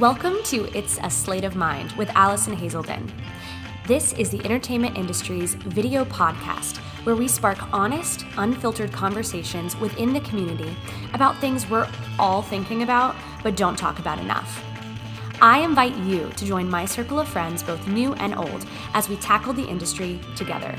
[0.00, 3.12] Welcome to It's a Slate of Mind with Allison Hazelden.
[3.86, 10.20] This is the entertainment industry's video podcast where we spark honest, unfiltered conversations within the
[10.20, 10.74] community
[11.12, 11.86] about things we're
[12.18, 14.64] all thinking about but don't talk about enough.
[15.42, 18.64] I invite you to join my circle of friends, both new and old,
[18.94, 20.74] as we tackle the industry together.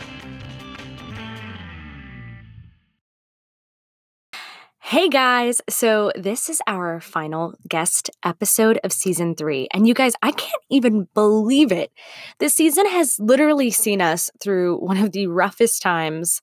[4.91, 9.69] Hey guys, so this is our final guest episode of season three.
[9.73, 11.93] And you guys, I can't even believe it.
[12.39, 16.41] This season has literally seen us through one of the roughest times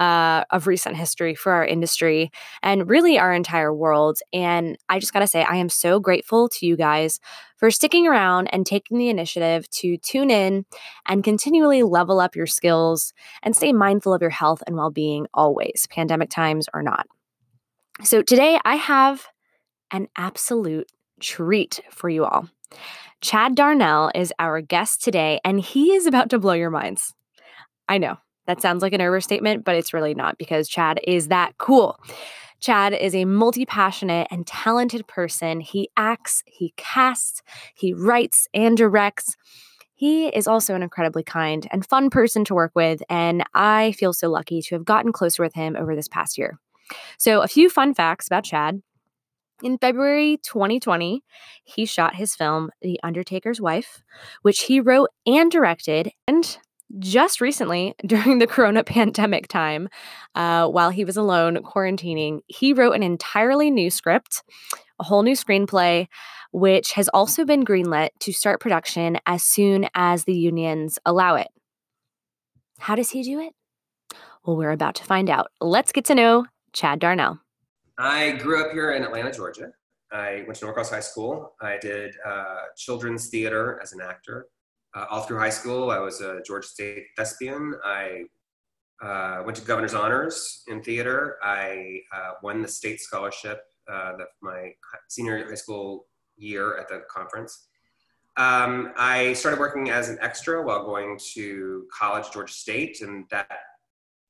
[0.00, 2.32] uh, of recent history for our industry
[2.64, 4.18] and really our entire world.
[4.32, 7.20] And I just got to say, I am so grateful to you guys
[7.58, 10.66] for sticking around and taking the initiative to tune in
[11.06, 15.28] and continually level up your skills and stay mindful of your health and well being
[15.32, 17.06] always, pandemic times or not.
[18.02, 19.26] So today I have
[19.92, 20.90] an absolute
[21.20, 22.48] treat for you all.
[23.20, 27.14] Chad Darnell is our guest today, and he is about to blow your minds.
[27.88, 31.56] I know that sounds like an overstatement, but it's really not because Chad is that
[31.58, 31.98] cool.
[32.60, 35.60] Chad is a multi passionate and talented person.
[35.60, 37.42] He acts, he casts,
[37.74, 39.36] he writes and directs.
[39.94, 44.12] He is also an incredibly kind and fun person to work with, and I feel
[44.12, 46.58] so lucky to have gotten closer with him over this past year.
[47.18, 48.82] So, a few fun facts about Chad.
[49.62, 51.22] In February 2020,
[51.62, 54.02] he shot his film, The Undertaker's Wife,
[54.42, 56.10] which he wrote and directed.
[56.26, 56.58] And
[56.98, 59.88] just recently, during the corona pandemic time,
[60.34, 64.42] uh, while he was alone quarantining, he wrote an entirely new script,
[64.98, 66.08] a whole new screenplay,
[66.52, 71.48] which has also been greenlit to start production as soon as the unions allow it.
[72.78, 73.52] How does he do it?
[74.44, 75.48] Well, we're about to find out.
[75.60, 77.38] Let's get to know Chad Darnell.
[77.96, 79.70] I grew up here in Atlanta, Georgia.
[80.12, 81.54] I went to Norcross High School.
[81.60, 84.48] I did uh, children's theater as an actor.
[84.94, 87.74] Uh, all through high school, I was a Georgia State thespian.
[87.84, 88.24] I
[89.02, 91.36] uh, went to Governor's Honors in theater.
[91.42, 94.72] I uh, won the state scholarship uh, the, my
[95.08, 96.06] senior high school
[96.36, 97.66] year at the conference.
[98.36, 103.48] Um, I started working as an extra while going to college, Georgia State, and that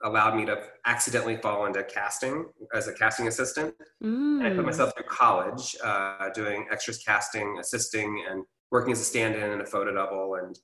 [0.05, 3.75] allowed me to accidentally fall into casting as a casting assistant.
[4.03, 4.39] Mm.
[4.39, 4.67] And I put mm.
[4.67, 9.67] myself through college uh, doing extras casting, assisting, and working as a stand-in and a
[9.67, 10.37] photo double.
[10.37, 10.57] And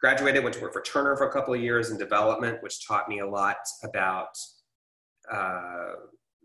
[0.00, 3.08] graduated, went to work for Turner for a couple of years in development, which taught
[3.08, 4.30] me a lot about
[5.30, 5.92] uh,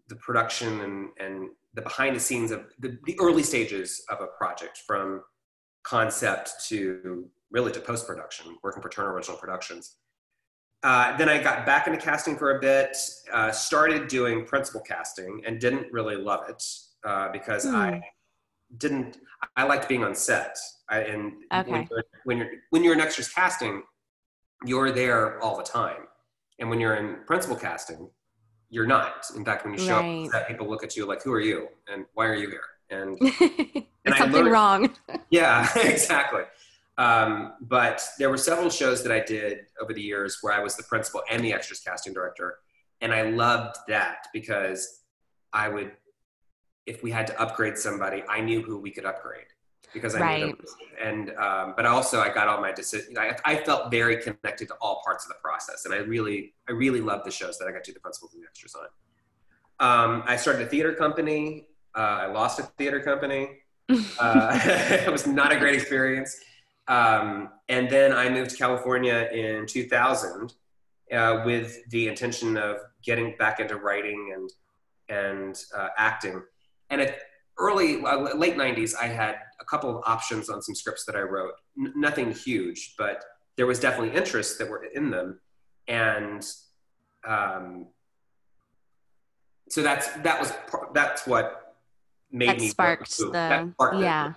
[0.09, 4.27] the production and, and the behind the scenes of the, the early stages of a
[4.37, 5.21] project from
[5.83, 9.97] concept to really to post-production, working for Turner Original Productions.
[10.85, 12.95] Uh, then I got back into casting for a bit,
[13.33, 16.63] uh, started doing principal casting and didn't really love it
[17.03, 17.65] uh, because.
[17.65, 18.01] I
[18.77, 19.17] didn't,
[19.55, 20.57] I liked being on set.
[20.89, 21.71] I, and okay.
[21.71, 23.83] when, you're, when, you're, when you're in extras casting,
[24.65, 26.07] you're there all the time.
[26.59, 28.09] And when you're in principal casting,
[28.69, 29.25] you're not.
[29.35, 30.25] In fact, when you show right.
[30.25, 31.67] up set, people look at you like, who are you?
[31.91, 32.61] And why are you here?
[32.89, 33.17] And,
[34.05, 34.95] and something learned, wrong.
[35.29, 36.43] Yeah, exactly.
[36.97, 40.75] Um, but there were several shows that I did over the years where I was
[40.75, 42.59] the principal and the extras casting director.
[43.01, 45.01] And I loved that because
[45.51, 45.91] I would,
[46.85, 49.47] if we had to upgrade somebody, I knew who we could upgrade
[49.93, 50.39] because I right.
[50.45, 50.65] knew them.
[51.01, 53.17] And, um, but also I got all my decisions.
[53.17, 55.85] I, I, felt very connected to all parts of the process.
[55.85, 58.33] And I really, I really loved the shows that I got to do the principals
[58.33, 58.87] and the extras on.
[59.79, 61.67] Um, I started a theater company.
[61.95, 63.49] Uh, I lost a theater company.
[64.19, 66.39] Uh, it was not a great experience.
[66.87, 70.53] Um, and then I moved to California in 2000
[71.11, 74.49] uh, with the intention of getting back into writing and
[75.07, 76.41] and uh, acting.
[76.89, 77.19] And at
[77.59, 81.21] early, uh, late 90s, I had a couple of options on some scripts that I
[81.21, 81.53] wrote.
[81.79, 83.23] N- nothing huge, but
[83.55, 85.39] there was definitely interest that were in them.
[85.87, 86.43] And
[87.25, 87.87] um,
[89.69, 90.53] so that's that was
[90.93, 91.75] that's what
[92.31, 94.29] made that me sparked the that sparked yeah.
[94.29, 94.35] It.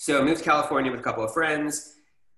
[0.00, 1.96] So I moved to California with a couple of friends.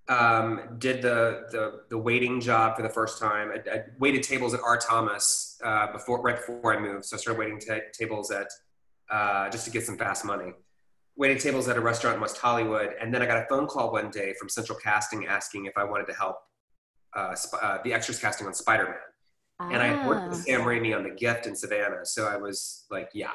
[0.09, 3.51] Um, did the, the the waiting job for the first time.
[3.51, 4.77] I, I waited tables at R.
[4.77, 7.05] Thomas uh, before right before I moved.
[7.05, 8.47] So I started waiting t- tables at
[9.11, 10.53] uh, just to get some fast money.
[11.15, 13.91] Waited tables at a restaurant in West Hollywood, and then I got a phone call
[13.91, 16.37] one day from Central Casting asking if I wanted to help
[17.15, 18.95] uh, sp- uh, the extras casting on Spider Man.
[19.59, 19.69] Ah.
[19.71, 20.43] And I worked with ah.
[20.45, 23.33] Sam Raimi on The Gift in Savannah, so I was like, yeah.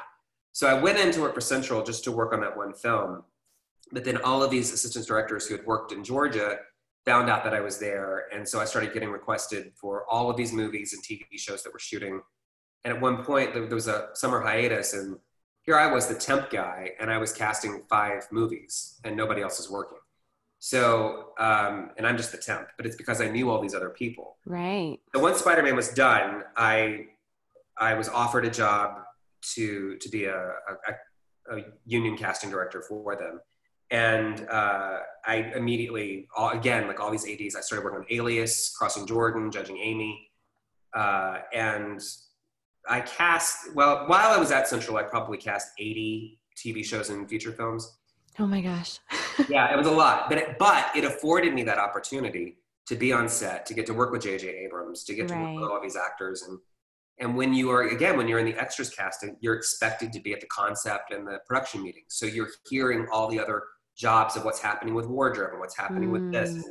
[0.51, 3.23] So I went in to work for Central just to work on that one film
[3.91, 6.59] but then all of these assistant directors who had worked in Georgia
[7.05, 8.25] found out that I was there.
[8.33, 11.71] And so I started getting requested for all of these movies and TV shows that
[11.71, 12.21] we're shooting.
[12.83, 15.17] And at one point, there was a summer hiatus, and
[15.63, 19.59] here I was, the temp guy, and I was casting five movies, and nobody else
[19.59, 19.97] is working.
[20.59, 23.89] So, um, and I'm just the temp, but it's because I knew all these other
[23.89, 24.37] people.
[24.45, 24.99] Right.
[25.13, 27.07] So once Spider-Man was done, I
[27.77, 29.03] I was offered a job
[29.53, 33.39] to to be a, a, a union casting director for them,
[33.89, 38.75] and uh, I immediately, all, again, like all these ads, I started working on Alias,
[38.77, 40.29] Crossing Jordan, Judging Amy,
[40.93, 42.01] uh, and
[42.89, 43.73] I cast.
[43.75, 47.97] Well, while I was at Central, I probably cast 80 TV shows and feature films.
[48.39, 48.99] Oh my gosh.
[49.49, 52.57] yeah, it was a lot, but it, but it afforded me that opportunity
[52.87, 54.47] to be on set, to get to work with J.J.
[54.65, 55.53] Abrams, to get to Right.
[55.53, 56.59] work with all these actors, and
[57.19, 60.33] and when you are again when you're in the extras casting, you're expected to be
[60.33, 63.63] at the concept and the production meetings, so you're hearing all the other
[63.97, 66.51] jobs of what's happening with wardrobe and what's happening with this.
[66.51, 66.63] Mm.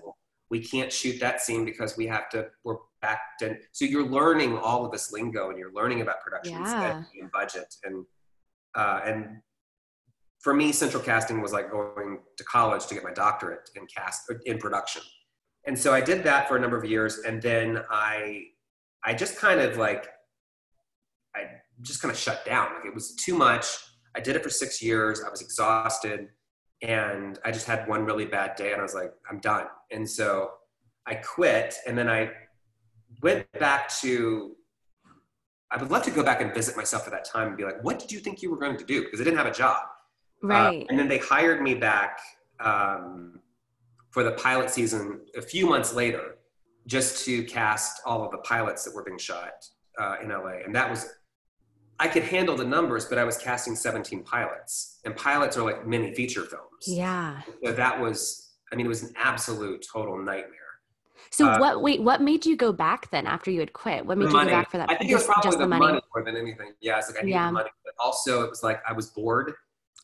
[0.48, 2.48] We can't shoot that scene because we have to.
[2.64, 3.56] We're back to.
[3.72, 7.02] So you're learning all of this lingo, and you're learning about production and Yeah.
[7.20, 8.06] and budget, and
[8.76, 9.38] uh, and
[10.40, 14.30] for me, central casting was like going to college to get my doctorate in cast
[14.44, 15.02] in production.
[15.66, 18.44] And so I did that for a number of years, and then I,
[19.04, 20.06] I just kind of like,
[21.34, 21.46] I
[21.82, 22.74] just kind of shut down.
[22.76, 23.66] Like it was too much.
[24.14, 25.20] I did it for six years.
[25.26, 26.28] I was exhausted,
[26.82, 29.66] and I just had one really bad day, and I was like, I'm done.
[29.90, 30.50] And so
[31.06, 32.30] I quit, and then I
[33.22, 34.52] went back to.
[35.70, 37.82] I would love to go back and visit myself at that time and be like,
[37.82, 39.02] what did you think you were going to do?
[39.02, 39.78] Because I didn't have a job.
[40.44, 40.86] Uh, Right.
[40.88, 42.20] and then they hired me back
[42.60, 43.40] um,
[44.10, 46.36] for the pilot season a few months later,
[46.86, 49.54] just to cast all of the pilots that were being shot
[49.98, 50.58] uh, in LA.
[50.64, 51.08] And that was,
[51.98, 55.86] I could handle the numbers, but I was casting 17 pilots, and pilots are like
[55.86, 56.86] mini feature films.
[56.86, 57.40] yeah.
[57.64, 60.52] So that was, I mean, it was an absolute total nightmare.
[61.30, 64.04] So Uh, what wait, what made you go back then after you had quit?
[64.06, 64.50] What made you money.
[64.50, 64.90] go back for that?
[64.90, 65.86] I think it was probably just the, the money.
[65.86, 66.00] money.
[66.14, 66.72] more than anything.
[66.80, 67.50] Yeah, it's like I needed Yeah.
[67.50, 69.54] money, but also it was like I was bored.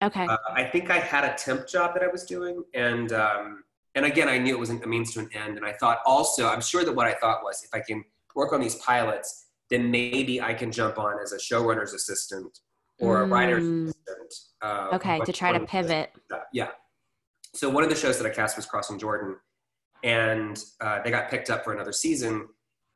[0.02, 0.26] Okay.
[0.26, 3.62] Uh, I think I had a temp job that I was doing, and um,
[3.94, 5.58] and again, I knew it was a means to an end.
[5.58, 8.02] And I thought also, I'm sure that what I thought was, if I can
[8.34, 9.41] work on these pilots,
[9.72, 12.58] then maybe I can jump on as a showrunner's assistant
[13.00, 13.88] or a writer's Mm.
[13.88, 14.34] assistant.
[14.60, 16.12] Uh, okay, to try to pivot.
[16.52, 16.70] Yeah.
[17.54, 19.36] So one of the shows that I cast was Crossing Jordan,
[20.04, 22.48] and uh, they got picked up for another season.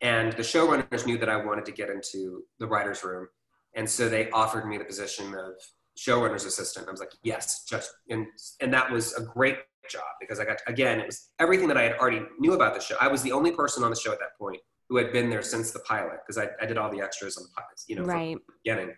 [0.02, 3.28] And the showrunners knew that I wanted to get into the writers' room,
[3.74, 5.54] and so they offered me the position of
[5.98, 6.86] showrunner's assistant.
[6.86, 8.26] I was like, yes, just and
[8.60, 9.56] and that was a great
[9.88, 12.80] job because I got again it was everything that I had already knew about the
[12.80, 12.96] show.
[13.00, 15.42] I was the only person on the show at that point who had been there
[15.42, 18.02] since the pilot because I, I did all the extras on the pilot, you know,
[18.02, 18.36] from right.
[18.46, 18.94] the beginning.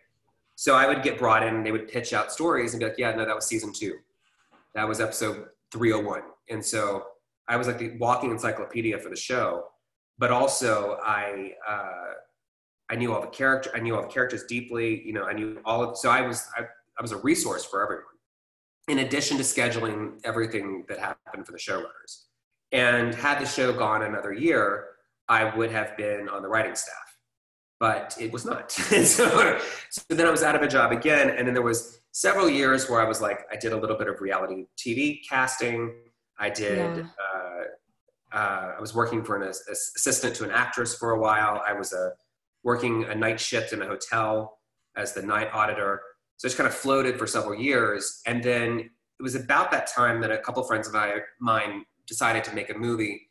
[0.54, 2.98] So I would get brought in and they would pitch out stories and be like,
[2.98, 3.94] yeah, no, that was season two.
[4.74, 6.22] That was episode 301.
[6.50, 7.04] And so
[7.46, 9.66] I was like the walking encyclopedia for the show,
[10.18, 12.12] but also I, uh,
[12.90, 15.60] I knew all the character, I knew all the characters deeply, you know, I knew
[15.64, 18.04] all of, so I was, I, I was a resource for everyone
[18.88, 22.24] in addition to scheduling everything that happened for the showrunners.
[22.72, 24.86] And had the show gone another year,
[25.28, 27.18] I would have been on the writing staff,
[27.78, 28.70] but it was not.
[28.72, 29.58] so,
[29.90, 32.88] so then I was out of a job again, and then there was several years
[32.88, 35.94] where I was like, I did a little bit of reality TV casting.
[36.38, 36.78] I did.
[36.78, 37.02] Yeah.
[37.02, 41.20] Uh, uh, I was working for an as- as- assistant to an actress for a
[41.20, 41.62] while.
[41.66, 42.12] I was a
[42.62, 44.58] working a night shift in a hotel
[44.96, 46.02] as the night auditor.
[46.36, 49.88] So I just kind of floated for several years, and then it was about that
[49.88, 50.94] time that a couple friends of
[51.40, 53.27] mine decided to make a movie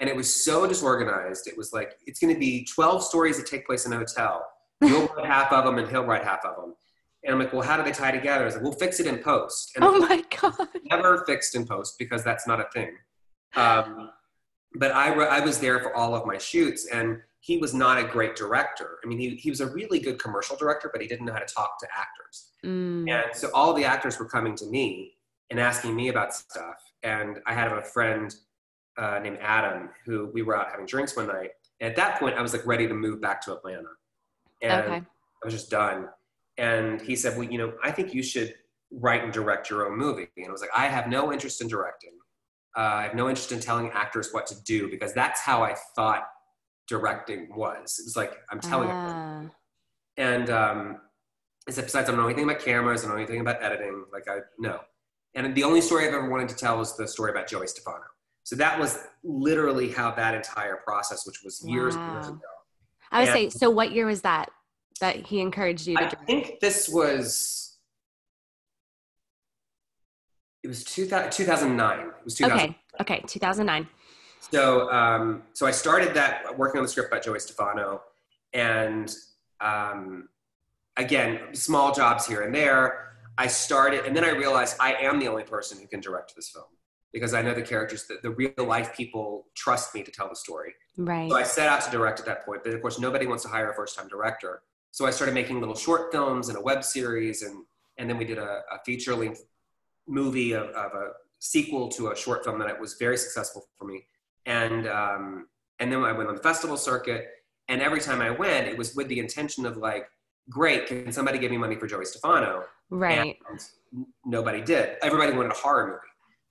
[0.00, 1.46] and it was so disorganized.
[1.46, 4.46] It was like it's going to be 12 stories that take place in a hotel.
[4.80, 6.74] You'll write half of them, and he'll write half of them.
[7.24, 8.42] And I'm like, well, how do they tie together?
[8.42, 9.72] I was like, we'll fix it in post.
[9.74, 10.68] And Oh my god.
[10.84, 12.96] never fixed in post because that's not a thing.
[13.56, 14.10] Um,
[14.74, 17.98] but I, re- I was there for all of my shoots, and he was not
[17.98, 18.98] a great director.
[19.04, 21.38] I mean, he, he was a really good commercial director, but he didn't know how
[21.40, 22.52] to talk to actors.
[22.64, 23.10] Mm.
[23.10, 25.14] And so all the actors were coming to me
[25.50, 26.76] and asking me about stuff.
[27.02, 28.34] And I had a friend
[28.98, 31.50] uh, named Adam who we were out having drinks one night.
[31.80, 33.88] And at that point, I was like ready to move back to Atlanta.
[34.60, 34.96] And Okay.
[35.42, 36.08] I was just done.
[36.56, 38.54] And he said, Well, you know, I think you should
[38.90, 40.28] write and direct your own movie.
[40.36, 42.10] And I was like, I have no interest in directing.
[42.76, 45.74] Uh, I have no interest in telling actors what to do because that's how I
[45.94, 46.24] thought
[46.88, 47.98] directing was.
[48.00, 49.44] It was like, I'm telling Ah.
[50.16, 51.00] and um,
[51.68, 54.04] I said, besides, I don't know anything about cameras, I don't know anything about editing.
[54.12, 54.80] Like, I no.
[55.34, 58.04] And the only story I've ever wanted to tell was the story about Joey Stefano.
[58.48, 62.38] So that was literally how that entire process, which was years and years ago.
[63.10, 63.32] I would Yeah.
[63.34, 63.50] say.
[63.50, 64.50] So, what year was that
[65.00, 66.02] that he encouraged you to?
[66.02, 66.26] I direct?
[66.26, 67.76] think this was,
[70.62, 72.00] it was 2000, 2009.
[72.00, 72.70] It was 2000.
[72.70, 72.78] Okay.
[73.02, 73.22] Okay.
[73.26, 73.86] Two thousand nine.
[74.50, 78.00] So, um, so I started that working on the script about Joey Stefano,
[78.54, 79.14] and
[79.60, 80.30] um,
[80.96, 83.12] again, small jobs here and there.
[83.36, 86.48] I started, and then I realized I am the only person who can direct this
[86.48, 86.64] film
[87.12, 90.36] because I know the characters, the, the real life people trust me to tell the
[90.36, 90.74] story.
[90.96, 91.30] Right.
[91.30, 93.48] So I set out to direct at that point, but of course, nobody wants to
[93.48, 94.62] hire a first time director.
[94.90, 97.64] So I started making little short films and a web series, and,
[97.98, 99.44] and then we did a, a feature length
[100.06, 101.10] movie of, of, a
[101.40, 104.04] sequel to a short film that was very successful for me.
[104.46, 105.46] And, um,
[105.78, 107.28] and then I went on the festival circuit,
[107.68, 110.08] and every time I went, it was with the intention of like,
[110.48, 112.64] great, can somebody give me money for Joey Stefano?
[112.90, 113.36] Right.
[113.50, 113.60] And
[114.24, 114.96] nobody did.
[115.02, 116.07] Everybody wanted a horror movie.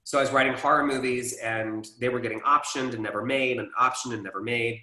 [0.07, 3.67] So I was writing horror movies and they were getting optioned and never made, and
[3.77, 4.79] optioned and never made.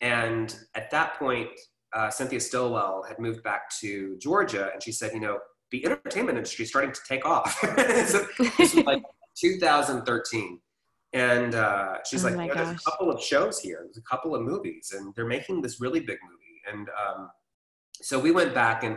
[0.00, 1.48] And at that point,
[1.92, 5.40] uh, Cynthia Stillwell had moved back to Georgia and she said, you know,
[5.72, 7.58] the entertainment industry is starting to take off.
[8.06, 9.02] so this was like
[9.36, 10.60] 2013.
[11.12, 14.02] And uh, she's Oh like, you know, there's a couple of shows here, there's a
[14.02, 16.62] couple of movies, and they're making this really big movie.
[16.72, 17.30] And um,
[17.94, 18.96] so we went back and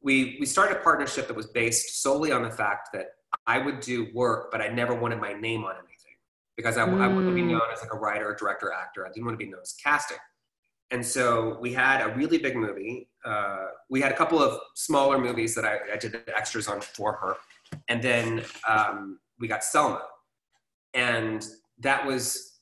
[0.00, 3.06] we, we started a partnership that was based solely on the fact that
[3.46, 6.16] I would do work, but I never wanted my name on anything
[6.56, 7.52] because I, I wanted to be Mm.
[7.52, 9.06] known as like a writer, director, actor.
[9.06, 10.18] I didn't want to be known as casting.
[10.92, 13.08] And so we had a really big movie.
[13.24, 16.80] Uh, we had a couple of smaller movies that I, I did the extras on
[16.80, 17.36] for her.
[17.88, 20.02] And then um, we got Selma.
[20.94, 21.46] And
[21.78, 22.58] that was,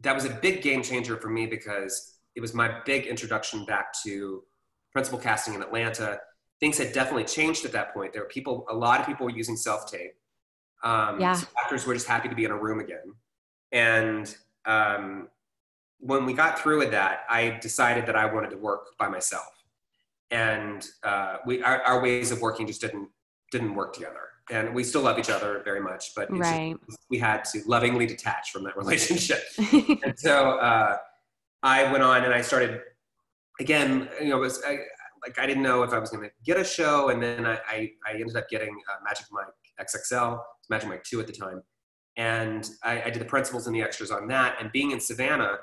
[0.00, 3.92] that was a big game changer for me because it was my big introduction back
[4.04, 4.42] to
[4.92, 6.18] principal casting in Atlanta.
[6.60, 8.12] Things had definitely changed at that point.
[8.12, 10.14] There were people, a lot of people were using self tape.
[10.82, 11.34] Um, Yeah.
[11.34, 13.14] so actors were just happy to be in a room again.
[13.72, 14.34] And
[14.64, 15.28] um,
[15.98, 19.48] when we got through with that, I decided that I wanted to work by myself.
[20.30, 23.08] And uh, we, our, our ways of working just didn't,
[23.50, 24.20] didn't work together.
[24.50, 26.38] And we still love each other very much, but it's
[26.86, 29.42] just- we had to lovingly detach from that relationship
[30.04, 30.96] and so uh,
[31.62, 32.80] I went on and I started
[33.60, 34.08] again.
[34.20, 34.78] You know, it was I,
[35.28, 37.58] like I didn't know if I was going to get a show, and then I,
[37.68, 39.46] I, I ended up getting uh, Magic Mike
[39.80, 41.62] XXL, Magic Mike Two at the time,
[42.16, 44.56] and I, I did the principals and the extras on that.
[44.60, 45.56] And being in Savannah,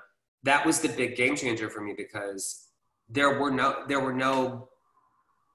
[0.43, 2.69] that was the big game changer for me because
[3.09, 4.69] there were no there were no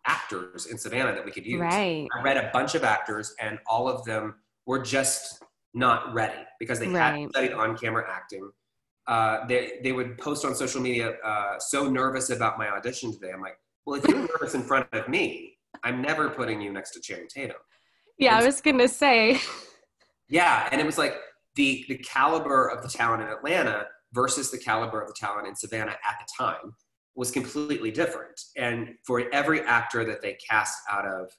[0.07, 1.61] actors in Savannah that we could use.
[1.61, 2.09] right.
[2.19, 4.37] I read a bunch of actors, and all of them
[4.67, 5.43] were just
[5.75, 7.11] not ready because they Right.
[7.13, 8.51] hadn't studied on camera acting.
[9.07, 13.31] Uh, they, they would post on social media, uh, so nervous about my audition today.
[13.33, 13.57] I'm like,
[13.91, 17.27] well, if you're nervous in front of me, I'm never putting you next to Channing
[17.29, 17.57] Tatum.
[18.19, 19.41] Yeah, I was gonna say.
[20.29, 21.17] Yeah, and it was like
[21.57, 25.57] the the caliber of the talent in Atlanta versus the caliber of the talent in
[25.57, 26.77] Savannah at the time
[27.17, 28.41] was completely different.
[28.57, 31.33] And for every actor that they cast out of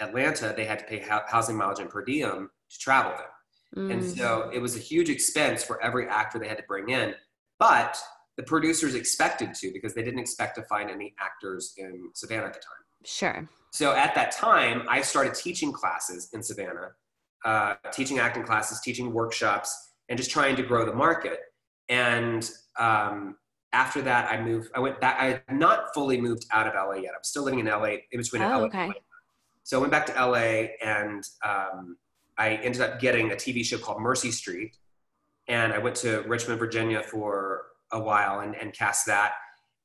[0.00, 3.90] Atlanta, they had to pay hou- housing mileage and per diem to travel them.
[3.90, 4.16] And Mm.
[4.16, 7.16] so it was a huge expense for every actor they had to bring in.
[7.58, 8.00] But
[8.36, 12.54] the producers expected to because they didn't expect to find any actors in Savannah at
[12.54, 12.84] the time.
[13.04, 13.48] Sure.
[13.72, 16.92] So at that time, I started teaching classes in Savannah,
[17.44, 21.40] uh, teaching acting classes, teaching workshops, and just trying to grow the market.
[21.88, 22.48] And
[22.78, 23.36] um,
[23.72, 24.70] after that, I moved.
[24.74, 25.16] I went back.
[25.18, 27.12] I had not fully moved out of LA yet.
[27.16, 28.64] I'm still living in LA, in between Oh, LA.
[28.66, 28.92] okay.
[29.64, 31.96] So I went back to LA, and um,
[32.38, 34.76] I ended up getting a TV show called Mercy Street.
[35.48, 39.32] And I went to Richmond, Virginia for a while and, and cast that.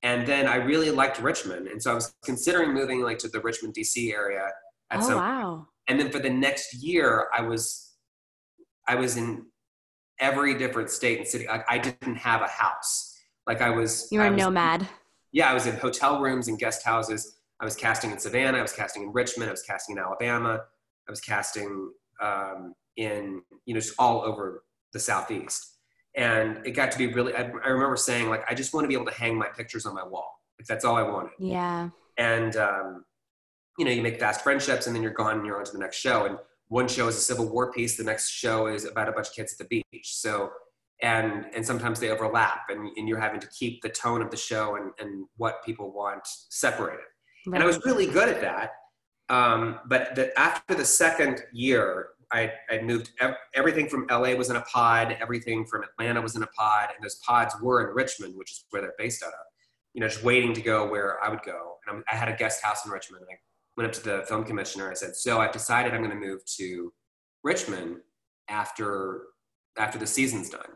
[0.04, 1.68] And then I really liked Richmond.
[1.68, 4.48] And so I was considering moving like to the Richmond, DC area
[4.92, 5.68] at Oh some wow.
[5.90, 7.92] and then for the next year i was
[8.88, 9.46] i was in
[10.20, 13.14] every different state and city like i didn't have a house
[13.46, 14.88] like i was You were I a was- nomad.
[15.34, 18.62] yeah i was in hotel rooms and guest houses i was casting in savannah i
[18.62, 20.62] was casting in richmond i was casting in alabama
[21.08, 21.92] i was casting
[22.24, 25.77] um, in you know just all over the southeast
[26.18, 28.88] and it got to be really I, I remember saying like i just want to
[28.88, 31.32] be able to hang my pictures on my wall like that's all i wanted.
[31.40, 31.90] Yeah.
[32.18, 33.06] and um,
[33.78, 35.80] you know you make fast friendships and then you're gone and you're on to the
[35.80, 39.08] next show and one show is a civil war piece the next show is about
[39.08, 40.50] a bunch of kids at the beach so
[41.04, 44.38] and and sometimes they overlap and, and you're having to keep the tone of the
[44.38, 47.06] show and, and what people want separated.
[47.46, 48.72] And i was really good at that
[49.30, 54.50] um, but the, after the second year i i moved ev- everything from la was
[54.50, 57.96] in a pod everything from atlanta was in a pod and those pods were in
[57.96, 59.48] richmond which is where they're based out of
[59.98, 61.78] you know, just waiting to go where I would go.
[61.88, 63.24] And I'm, I had a guest house in Richmond.
[63.24, 63.40] And I
[63.76, 64.92] went up to the film commissioner.
[64.92, 66.94] I said, "So I've decided I'm going to move to
[67.44, 67.98] Richmond
[68.48, 69.24] after
[69.76, 70.70] after the season's done."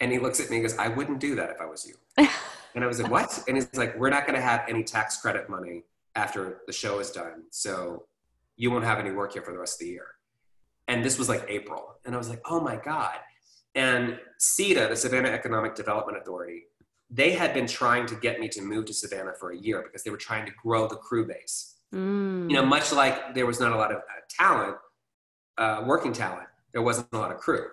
[0.00, 1.94] And he looks at me and goes, "I wouldn't do that if I was you."
[2.74, 5.18] and I was like, "What?" And he's like, "We're not going to have any tax
[5.18, 8.04] credit money after the show is done, so
[8.58, 10.08] you won't have any work here for the rest of the year."
[10.88, 13.18] And this was like April, and I was like, "Oh my god!"
[13.74, 16.64] And SEDA, the Savannah Economic Development Authority,
[17.10, 20.02] they had been trying to get me to move to Savannah for a year because
[20.02, 21.76] they were trying to grow the crew base.
[21.94, 22.50] Mm.
[22.50, 24.76] You know, much like there was not a lot of uh, talent,
[25.56, 27.66] uh, working talent, there wasn't a lot of crew.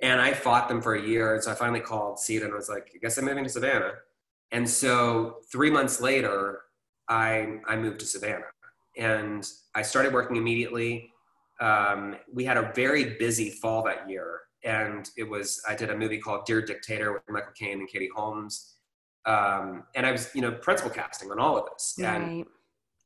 [0.00, 1.34] And I fought them for a year.
[1.34, 3.92] And so I finally called Seed and was like, I guess I'm moving to Savannah.
[4.50, 6.62] And so three months later,
[7.08, 8.46] I, I moved to Savannah
[8.96, 11.11] and I started working immediately.
[11.62, 14.40] Um, we had a very busy fall that year.
[14.64, 18.10] And it was, I did a movie called Dear Dictator with Michael Caine and Katie
[18.14, 18.74] Holmes.
[19.24, 21.94] Um, and I was, you know, principal casting on all of this.
[21.98, 22.20] Right.
[22.20, 22.44] And,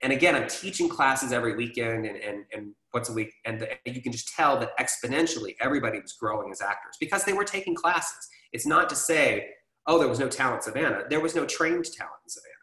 [0.02, 3.32] and again, I'm teaching classes every weekend and, and, and once a week.
[3.44, 7.32] And the, you can just tell that exponentially everybody was growing as actors because they
[7.32, 8.28] were taking classes.
[8.52, 9.48] It's not to say,
[9.86, 11.04] oh, there was no talent in Savannah.
[11.08, 12.55] There was no trained talent in Savannah.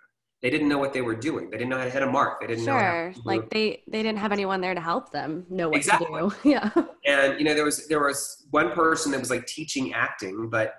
[0.43, 1.49] They didn't know what they were doing.
[1.49, 2.41] They didn't know how to hit a mark.
[2.41, 2.77] They didn't know.
[2.77, 3.13] Sure.
[3.23, 6.07] Like they they didn't have anyone there to help them know what Exactly.
[6.21, 6.35] to do.
[6.49, 6.69] Yeah.
[7.05, 10.75] and you know there was there was one person that was like teaching acting but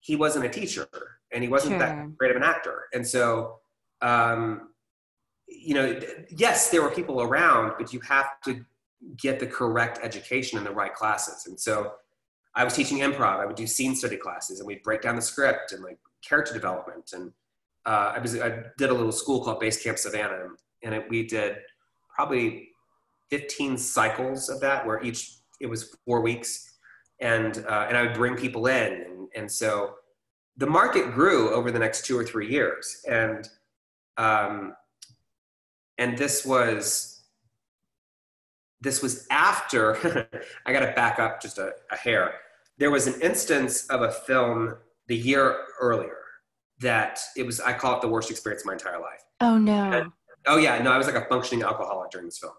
[0.00, 0.88] he wasn't a teacher
[1.32, 1.78] and he wasn't Sure.
[1.78, 3.58] that great of an actor and so
[4.02, 4.70] um
[5.48, 5.98] you know
[6.30, 8.64] yes there were people around but you have to
[9.16, 11.92] get the correct education in the right classes and so
[12.54, 15.22] i was teaching improv i would do scene study classes and we'd break down the
[15.22, 17.32] script and like character development and
[17.86, 20.48] uh, I, was, I did a little school called base camp savannah
[20.82, 21.56] and it, we did
[22.14, 22.68] probably
[23.30, 26.70] 15 cycles of that where each it was four weeks.
[27.20, 29.94] And uh, and i would bring people in and, and so
[30.56, 33.04] the market grew over the next two or three years.
[33.08, 33.48] And
[34.16, 34.74] um,
[35.98, 37.22] and this was
[38.80, 40.28] this was after
[40.66, 42.34] i got to back up just a, a hair.
[42.78, 44.76] There was an instance of a film
[45.06, 46.23] the year earlier
[46.80, 49.72] that it was i call it the worst experience of my entire life Oh no.
[49.92, 50.12] And-
[50.46, 52.52] oh yeah no i was like a functioning alcoholic during this film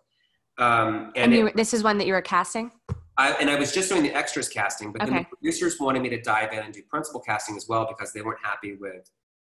[0.58, 2.72] um, And, and it- you, this is one that you were casting?
[3.18, 6.10] I, and I was just doing the extras casting, but then the producers wanted me
[6.10, 9.10] to dive in and do principal casting as well because they weren't happy with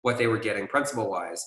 [0.04, 1.44] what they were getting principal wise.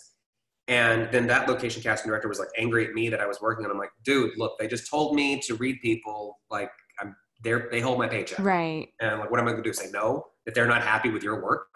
[0.68, 3.64] And then that location casting director was like angry at me that I was working,
[3.64, 7.68] and I'm like, dude, look, they just told me to read people like I'm there.
[7.72, 8.88] They hold my paycheck, Right.
[9.00, 9.72] and I'm like, what am I going to do?
[9.72, 11.66] Say no that they're not happy with your work?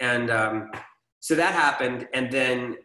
[0.00, 0.70] And um,
[1.20, 2.76] so that happened, and then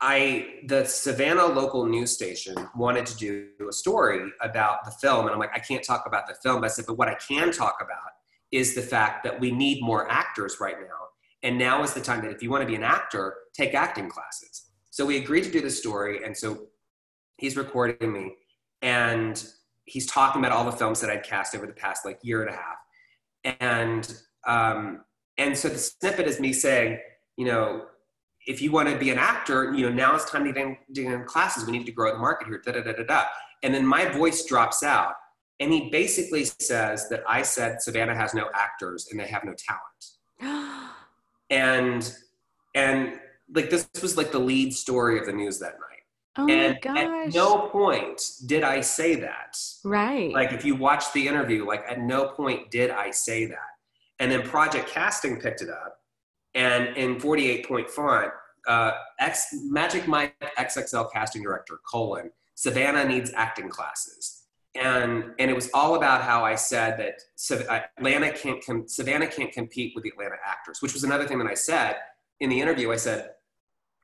[0.00, 5.30] I the Savannah local news station wanted to do a story about the film, and
[5.30, 6.60] I'm like, I can't talk about the film.
[6.60, 7.98] But I said, but what I can talk about
[8.50, 11.06] is the fact that we need more actors right now,
[11.42, 14.08] and now is the time that if you want to be an actor, take acting
[14.08, 14.70] classes.
[14.90, 16.66] So we agreed to do this story, and so
[17.38, 18.34] he's recording me,
[18.82, 19.42] and
[19.84, 22.50] he's talking about all the films that I'd cast over the past like year and
[22.50, 24.14] a half, and
[24.46, 25.04] um,
[25.38, 26.98] and so the snippet is me saying,
[27.36, 27.86] you know,
[28.46, 30.76] if you want to be an actor, you know, now it's time to get in,
[30.92, 31.64] get in classes.
[31.64, 32.60] We need to grow the market here.
[32.64, 33.24] Da da da da da.
[33.62, 35.14] And then my voice drops out,
[35.60, 39.54] and he basically says that I said Savannah has no actors and they have no
[39.54, 40.80] talent.
[41.50, 42.10] And
[42.74, 43.20] and
[43.54, 46.02] like this was like the lead story of the news that night.
[46.38, 46.98] oh my and gosh.
[47.26, 49.58] at no point did I say that.
[49.84, 50.32] right.
[50.32, 53.71] Like if you watch the interview, like at no point did I say that.
[54.22, 55.98] And then Project Casting picked it up,
[56.54, 58.30] and in 48 point font,
[58.68, 64.44] uh, X Magic Mike XXL casting director colon Savannah needs acting classes,
[64.76, 69.50] and and it was all about how I said that Atlanta can't com- Savannah can't
[69.50, 71.96] compete with the Atlanta actors, which was another thing that I said
[72.38, 72.92] in the interview.
[72.92, 73.30] I said,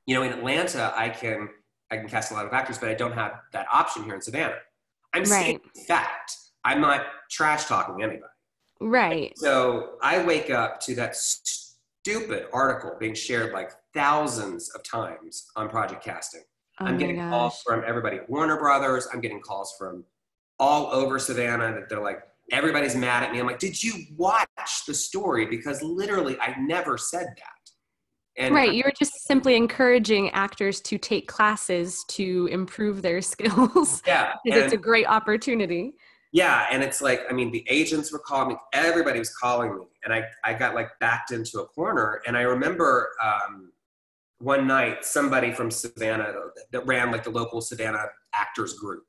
[0.06, 1.48] you know, in Atlanta I can
[1.92, 4.20] I can cast a lot of actors, but I don't have that option here in
[4.20, 4.56] Savannah.
[5.14, 6.36] I'm saying fact.
[6.64, 8.32] I'm not trash talking anybody.
[8.80, 9.32] Right.
[9.36, 15.68] So I wake up to that stupid article being shared like thousands of times on
[15.68, 16.42] Project Casting.
[16.80, 17.30] Oh I'm getting gosh.
[17.30, 19.08] calls from everybody at Warner Brothers.
[19.12, 20.04] I'm getting calls from
[20.58, 22.20] all over Savannah that they're like,
[22.52, 23.40] everybody's mad at me.
[23.40, 24.48] I'm like, did you watch
[24.86, 25.46] the story?
[25.46, 27.58] Because literally, I never said that.
[28.38, 28.72] And right.
[28.72, 34.72] You're just simply encouraging actors to take classes to improve their skills yeah, because it's
[34.72, 35.94] a great opportunity.
[36.32, 39.84] Yeah, and it's like, I mean, the agents were calling me, everybody was calling me,
[40.04, 42.20] and I, I got like backed into a corner.
[42.26, 43.72] And I remember um,
[44.38, 46.32] one night, somebody from Savannah
[46.70, 49.04] that ran like the local Savannah actors group,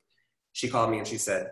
[0.52, 1.50] she called me and she said,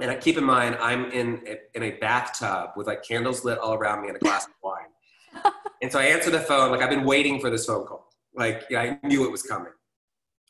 [0.00, 3.58] and I, keep in mind, I'm in a, in a bathtub with like candles lit
[3.58, 5.52] all around me and a glass of wine.
[5.82, 8.08] and so I answered the phone, like I've been waiting for this phone call.
[8.34, 9.72] Like yeah, I knew it was coming.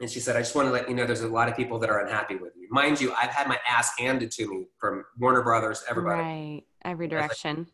[0.01, 1.79] And she said, I just want to let you know there's a lot of people
[1.79, 2.67] that are unhappy with you.
[2.71, 6.21] Mind you, I've had my ass handed to me from Warner Brothers, everybody.
[6.23, 6.63] Right.
[6.85, 7.67] Every was like- direction.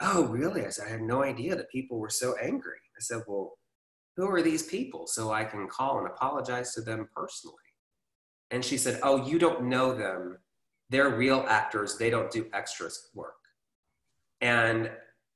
[0.00, 0.66] Oh, really?
[0.66, 2.78] I said, I had no idea that people were so angry.
[2.96, 3.56] I said, Well,
[4.16, 7.54] who are these people so I can call and apologize to them personally?
[8.50, 10.38] And she said, Oh, you don't know them.
[10.90, 11.96] They're real actors.
[11.96, 13.36] They don't do extras work.
[14.40, 14.90] And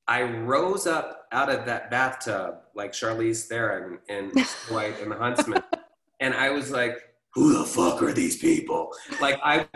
[0.09, 4.33] I rose up out of that bathtub like Charlize Theron in
[4.69, 5.63] White and the Huntsman.
[6.21, 6.99] and I was like,
[7.35, 8.91] who the fuck are these people?
[9.21, 9.67] Like I,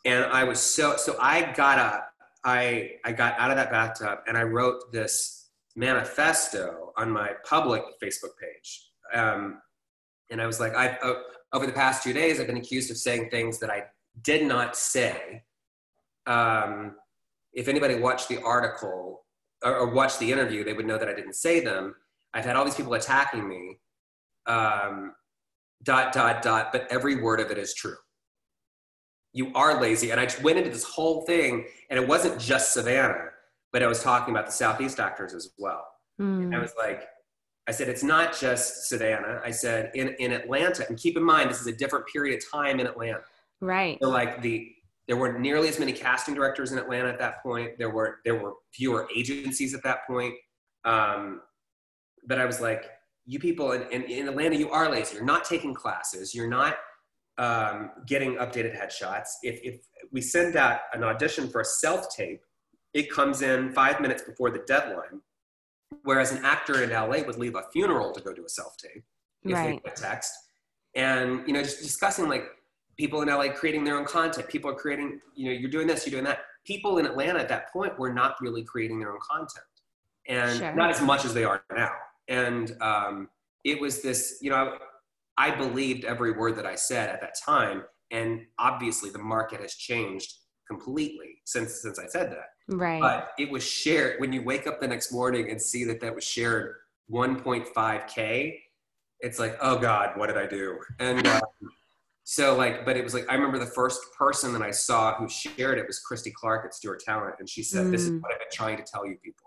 [0.04, 2.10] And I was so, so I got up,
[2.44, 7.82] I, I got out of that bathtub and I wrote this manifesto on my public
[8.02, 8.90] Facebook page.
[9.12, 9.60] Um,
[10.30, 11.14] and I was like, I, uh,
[11.52, 13.84] over the past two days, I've been accused of saying things that I
[14.22, 15.44] did not say.
[16.26, 16.96] Um,
[17.52, 19.24] if anybody watched the article
[19.64, 21.94] or, or, watched the interview, they would know that I didn't say them.
[22.34, 23.78] I've had all these people attacking me,
[24.46, 25.14] um,
[25.82, 27.96] dot, dot, dot, but every word of it is true.
[29.32, 30.10] You are lazy.
[30.10, 33.28] And I went into this whole thing, and it wasn't just Savannah,
[33.72, 35.84] but I was talking about the Southeast actors as well.
[36.20, 36.54] Mm.
[36.54, 37.08] I was like,
[37.68, 39.40] I said, it's not just Savannah.
[39.44, 42.50] I said, in, in Atlanta, and keep in mind, this is a different period of
[42.50, 43.20] time in Atlanta.
[43.60, 43.98] Right.
[44.00, 44.72] So like the,
[45.08, 47.78] there weren't nearly as many casting directors in Atlanta at that point.
[47.78, 50.34] There were, there were fewer agencies at that point.
[50.84, 51.40] Um,
[52.26, 52.90] but I was like,
[53.24, 55.16] you people in, in, in, Atlanta, you are lazy.
[55.16, 56.34] You're not taking classes.
[56.34, 56.76] You're not
[57.38, 59.28] um, getting updated headshots.
[59.42, 59.80] If, if
[60.12, 62.40] we send out an audition for a self tape,
[62.94, 65.20] it comes in five minutes before the deadline
[66.02, 69.04] Whereas an actor in LA would leave a funeral to go do a self tape
[69.44, 69.80] if right.
[69.84, 70.32] they text.
[70.94, 72.44] And you know, just discussing like
[72.98, 74.48] people in LA creating their own content.
[74.48, 76.40] People are creating, you know, you're doing this, you're doing that.
[76.66, 79.64] People in Atlanta at that point were not really creating their own content,
[80.28, 80.74] and sure.
[80.74, 81.92] not as much as they are now.
[82.28, 83.28] And um,
[83.64, 84.76] it was this, you know,
[85.38, 89.74] I believed every word that I said at that time, and obviously the market has
[89.74, 90.34] changed
[90.68, 92.76] completely since since I said that.
[92.76, 93.00] Right.
[93.00, 96.14] But it was shared when you wake up the next morning and see that that
[96.14, 96.74] was shared
[97.10, 98.54] 1.5k.
[99.20, 100.78] It's like, oh God, what did I do?
[100.98, 101.40] And um,
[102.30, 105.26] so like, but it was like I remember the first person that I saw who
[105.30, 107.90] shared it was Christy Clark at Stewart Talent, and she said, mm.
[107.90, 108.20] "This is mm.
[108.20, 109.46] what I've been trying to tell you people."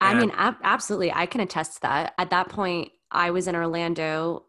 [0.00, 2.14] I mean, ab- absolutely, I can attest to that.
[2.16, 4.44] At that point, I was in Orlando.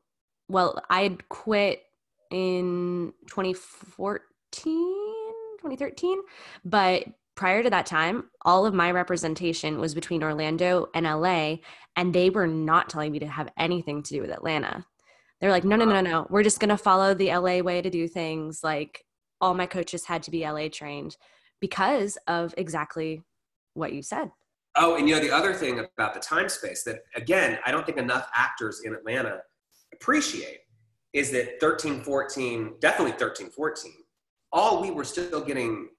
[0.49, 1.81] Well, I had quit
[2.29, 6.19] in 2014 2013
[6.63, 11.55] but prior to that time all of my representation was between orlando and la
[11.95, 14.85] and they were not telling me to have anything to do with atlanta
[15.39, 17.89] they're like no no no no we're just going to follow the la way to
[17.89, 19.03] do things like
[19.41, 21.15] all my coaches had to be la trained
[21.59, 23.21] because of exactly
[23.73, 24.31] what you said
[24.75, 27.85] oh and you know the other thing about the time space that again i don't
[27.85, 29.39] think enough actors in atlanta
[29.93, 30.59] appreciate
[31.13, 33.91] is that 13 14 definitely 13 14
[34.51, 35.89] all we were still getting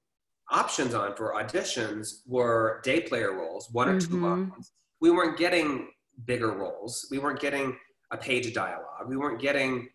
[0.51, 4.13] options on for auditions were day player roles, one or mm-hmm.
[4.13, 4.73] two lines.
[5.01, 5.89] We weren't getting
[6.25, 7.07] bigger roles.
[7.11, 7.77] We weren't getting
[8.11, 9.09] a page of dialogue.
[9.09, 9.89] We weren't getting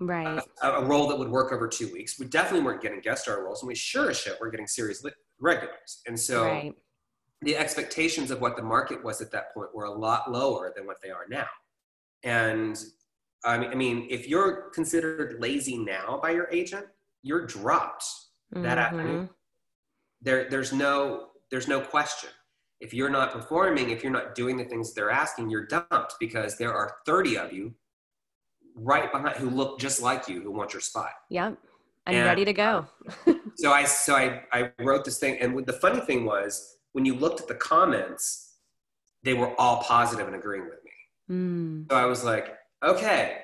[0.00, 2.18] right a, a, role that would work over two weeks.
[2.18, 5.02] We definitely weren't getting guest star roles, and we sure as shit were getting series
[5.04, 6.02] li- regulars.
[6.06, 6.74] And so right.
[7.42, 10.86] the expectations of what the market was at that point were a lot lower than
[10.86, 11.46] what they are now.
[12.22, 12.82] And
[13.44, 16.86] I mean, I mean, if you're considered lazy now by your agent,
[17.22, 18.04] you're dropped
[18.52, 18.78] that mm-hmm.
[18.78, 19.30] afternoon.
[20.22, 22.30] There, there's no, there's no question.
[22.84, 26.58] If you're not performing, if you're not doing the things they're asking, you're dumped because
[26.58, 27.74] there are 30 of you
[28.76, 31.12] right behind who look just like you who want your spot.
[31.30, 31.56] Yep.
[32.06, 32.86] I'm and, ready to go.
[33.56, 35.38] so I, so I, I wrote this thing.
[35.40, 38.56] And the funny thing was when you looked at the comments,
[39.22, 40.90] they were all positive and agreeing with me.
[41.34, 41.90] Mm.
[41.90, 43.38] So I was like, okay,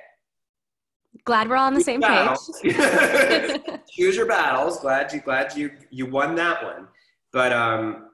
[1.25, 2.39] Glad we're all on the same page.
[3.91, 4.81] Choose your battles.
[4.81, 6.87] Glad you glad you you won that one.
[7.33, 8.10] But um,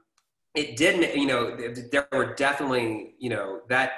[0.57, 1.15] it didn't.
[1.15, 1.55] You know,
[1.91, 3.91] there were definitely you know that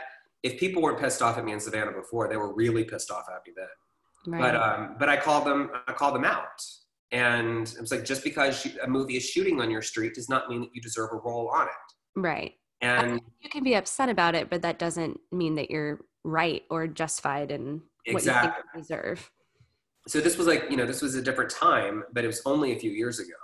[0.44, 3.26] if people weren't pissed off at me in Savannah before, they were really pissed off
[3.30, 4.34] at me then.
[4.34, 4.42] Right.
[4.42, 6.62] But um, but I called them I called them out,
[7.12, 10.50] and it was like just because a movie is shooting on your street does not
[10.50, 12.20] mean that you deserve a role on it.
[12.20, 12.54] Right.
[12.82, 16.88] And you can be upset about it, but that doesn't mean that you're right or
[16.88, 18.50] justified in exactly.
[18.50, 19.32] what you think you deserve.
[20.08, 22.72] So this was like, you know, this was a different time, but it was only
[22.72, 23.36] a few years ago.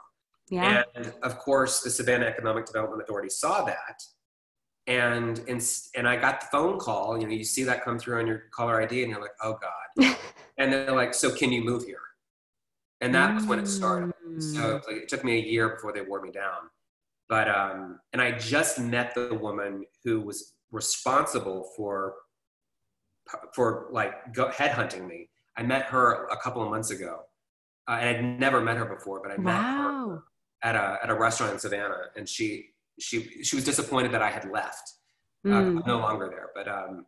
[0.49, 0.83] Yeah.
[0.95, 4.01] And of course, the Savannah Economic Development Authority saw that.
[4.87, 7.19] And, and and I got the phone call.
[7.19, 9.57] You know, you see that come through on your caller ID, and you're like, "Oh
[9.59, 10.15] God!"
[10.59, 11.97] and they're like, "So can you move here?"
[13.01, 14.13] And that was when it started.
[14.37, 16.69] So it, like, it took me a year before they wore me down.
[17.27, 22.13] But um, and I just met the woman who was responsible for
[23.55, 25.31] for like go, headhunting me.
[25.57, 27.21] I met her a couple of months ago,
[27.87, 30.23] uh, and I'd never met her before, but I met her
[30.63, 34.29] at a at a restaurant in Savannah, and she she she was disappointed that I
[34.29, 34.93] had left.
[35.45, 35.53] Mm.
[35.53, 35.87] Uh, hmm.
[35.87, 37.05] no longer there, but um,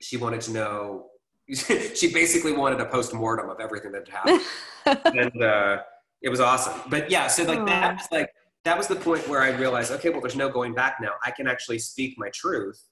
[0.00, 1.06] she wanted to know.
[1.48, 4.40] she basically wanted a post mortem of everything that happened,
[5.16, 5.78] and uh,
[6.22, 6.80] it was awesome.
[6.88, 8.30] But yeah, so like that was like
[8.64, 11.12] that was the point where I realized, okay, well, there's no going back now.
[11.24, 12.82] I can actually speak my truth,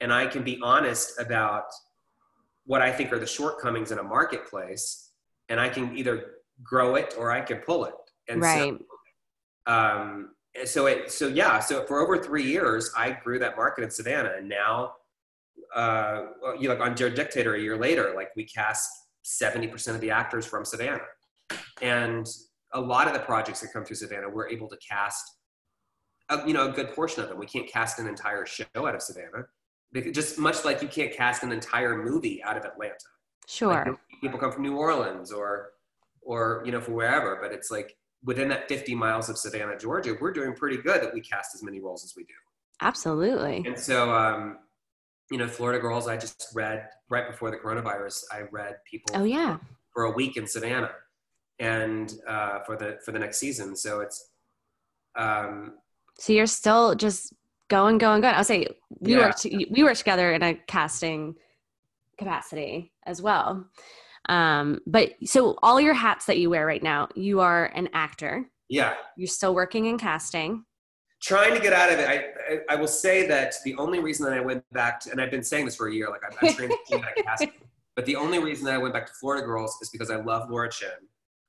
[0.00, 1.64] and I can be honest about
[2.64, 5.10] what I think are the shortcomings in a marketplace,
[5.48, 7.94] and I can either grow it or I can pull it.
[8.28, 8.74] And right.
[8.78, 8.78] so,
[9.68, 10.30] um,
[10.64, 14.32] so it, so yeah, so for over three years, I grew that market in Savannah,
[14.38, 14.94] and now,
[15.74, 16.22] uh,
[16.58, 18.90] you like on Dear Dictator a year later, like we cast
[19.22, 21.06] seventy percent of the actors from Savannah,
[21.82, 22.26] and
[22.72, 25.22] a lot of the projects that come through Savannah, we're able to cast,
[26.28, 27.38] a, you know, a good portion of them.
[27.38, 29.46] We can't cast an entire show out of Savannah,
[30.12, 32.94] just much like you can't cast an entire movie out of Atlanta.
[33.46, 33.84] Sure.
[33.86, 35.70] Like people come from New Orleans or,
[36.20, 40.16] or you know, from wherever, but it's like within that 50 miles of Savannah, Georgia,
[40.20, 42.34] we're doing pretty good that we cast as many roles as we do.
[42.80, 43.64] Absolutely.
[43.66, 44.58] And so, um,
[45.30, 48.24] you know, Florida Girls, I just read right before the coronavirus.
[48.32, 49.14] I read people.
[49.16, 49.58] Oh yeah.
[49.92, 50.92] For a week in Savannah,
[51.58, 53.76] and uh, for the for the next season.
[53.76, 54.30] So it's.
[55.16, 55.74] Um,
[56.18, 57.32] so you're still just
[57.68, 58.34] going, going, going.
[58.34, 58.68] I'll say
[59.00, 59.18] we yeah.
[59.18, 61.34] worked we worked together in a casting
[62.16, 63.66] capacity as well.
[64.28, 68.48] Um, but so all your hats that you wear right now, you are an actor.
[68.68, 68.94] Yeah.
[69.16, 70.64] You're still working in casting.
[71.22, 72.08] Trying to get out of it.
[72.08, 75.20] I, I, I will say that the only reason that I went back to, and
[75.20, 77.50] I've been saying this for a year, like I'm, I'm trained at casting,
[77.96, 80.48] but the only reason that I went back to Florida Girls is because I love
[80.48, 80.90] Laura Chinn.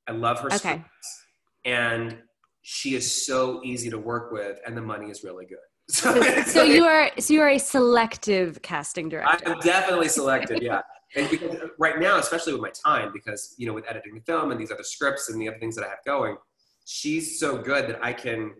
[0.08, 0.58] I love her okay.
[0.58, 1.26] scripts,
[1.66, 2.18] and
[2.64, 5.58] she is so easy to work with, and the money is really good.
[5.92, 9.50] So, so you are so you are a selective casting director.
[9.50, 10.82] I'm definitely selective, yeah.
[11.16, 14.52] And because right now, especially with my time, because you know, with editing the film
[14.52, 16.38] and these other scripts and the other things that I have going,
[16.86, 18.54] she's so good that I can,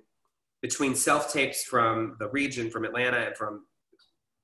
[0.62, 3.66] between self tapes from the region, from Atlanta, and from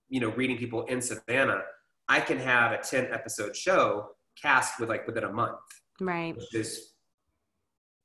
[0.09, 1.61] you know, reading people in Savannah,
[2.07, 4.09] I can have a 10 episode show
[4.41, 5.57] cast with like within a month.
[5.99, 6.35] Right.
[6.35, 6.93] Which is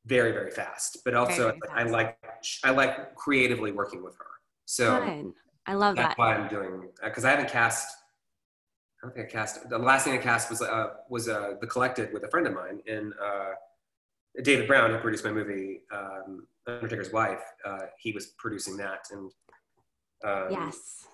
[0.06, 0.98] very, very fast.
[1.04, 1.72] But also fast.
[1.72, 2.16] I like
[2.64, 4.26] I like creatively working with her.
[4.64, 5.32] So Good.
[5.66, 6.18] I love that's that.
[6.18, 7.96] why I'm doing uh, because I haven't cast
[9.02, 11.66] I don't think I cast the last thing I cast was uh, was uh, the
[11.66, 13.50] collected with a friend of mine and uh,
[14.42, 17.42] David Brown who produced my movie um, Undertaker's Wife.
[17.64, 19.32] Uh, he was producing that and
[20.24, 21.06] um, yes,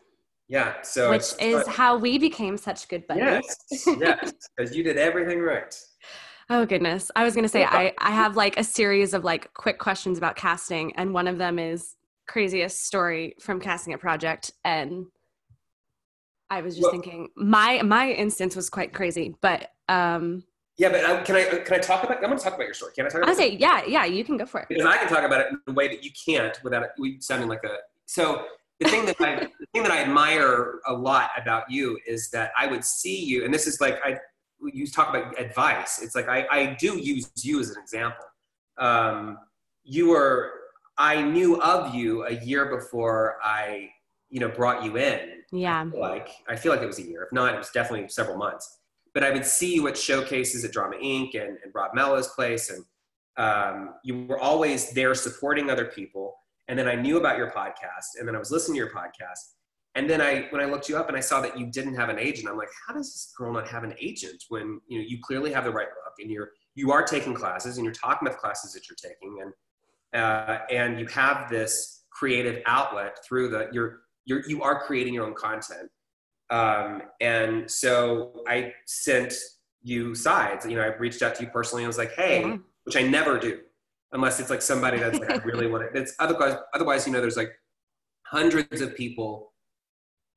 [0.49, 0.83] yeah.
[0.83, 3.57] So which is how we became such good buddies.
[3.71, 5.75] Yes, yes, because you did everything right.
[6.49, 7.11] Oh goodness.
[7.17, 10.17] I was going to say I I have like a series of like quick questions
[10.17, 11.97] about casting and one of them is
[12.29, 15.07] craziest story from casting a project and
[16.51, 20.45] I was just well, thinking my my instance was quite crazy, but um
[20.79, 22.19] yeah, but um, can I can I talk about?
[22.19, 22.93] I'm going to talk about your story.
[22.95, 23.23] Can I talk?
[23.23, 24.05] About I say yeah, yeah.
[24.05, 26.05] You can go for it because I can talk about it in a way that
[26.05, 27.79] you can't without it sounding like a.
[28.05, 28.45] So
[28.81, 32.53] the thing that I the thing that I admire a lot about you is that
[32.59, 34.19] I would see you, and this is like I
[34.61, 36.03] you talk about advice.
[36.03, 38.27] It's like I, I do use you as an example.
[38.77, 39.39] Um,
[39.83, 40.53] you were
[40.99, 43.91] I knew of you a year before I
[44.31, 45.43] you know brought you in.
[45.53, 45.85] Yeah.
[45.95, 47.23] I like I feel like it was a year.
[47.25, 48.79] If not, it was definitely several months.
[49.15, 51.35] But I would see you at showcases at Drama Inc.
[51.35, 52.85] and, and Rob Mellow's place, and
[53.39, 56.37] um, you were always there supporting other people.
[56.69, 59.39] And then I knew about your podcast, and then I was listening to your podcast,
[59.97, 62.11] and then I, when I looked you up and I saw that you didn't have
[62.11, 65.05] an agent, I'm like, how does this girl not have an agent when you know
[65.09, 68.29] you clearly have the right look and you're you are taking classes and you're talking
[68.29, 73.69] about classes that you're taking and uh, and you have this creative outlet through the
[73.73, 75.91] you're you're you are creating your own content.
[76.51, 79.35] Um, and so I sent
[79.83, 80.67] you sides.
[80.67, 82.57] You know, I reached out to you personally and was like, hey, yeah.
[82.85, 83.61] which I never do
[84.13, 85.91] unless it's like somebody that's like I really want it.
[85.95, 87.53] It's otherwise otherwise you know there's like
[88.27, 89.53] hundreds of people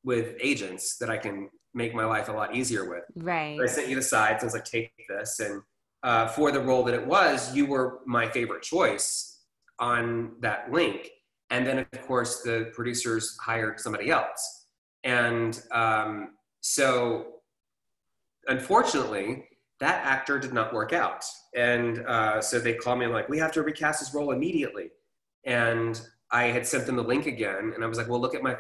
[0.04, 3.04] with agents that I can make my life a lot easier with.
[3.16, 3.60] Right.
[3.60, 4.44] I sent you the sides.
[4.44, 5.40] I was like, take this.
[5.40, 5.62] And
[6.04, 9.42] uh, for the role that it was, you were my favorite choice
[9.80, 11.10] on that link.
[11.50, 14.68] And then, of course, the producers hired somebody else.
[15.04, 17.28] And um, so,
[18.48, 19.46] unfortunately,
[19.80, 21.24] that actor did not work out.
[21.56, 24.90] And uh, so they called me and like, we have to recast this role immediately.
[25.46, 26.00] And
[26.32, 28.56] I had sent them the link again, and I was like, well, look at my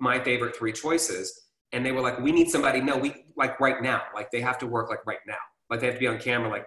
[0.00, 3.82] my favorite three choices and they were like we need somebody no we like right
[3.82, 5.34] now like they have to work like right now
[5.70, 6.66] like they have to be on camera like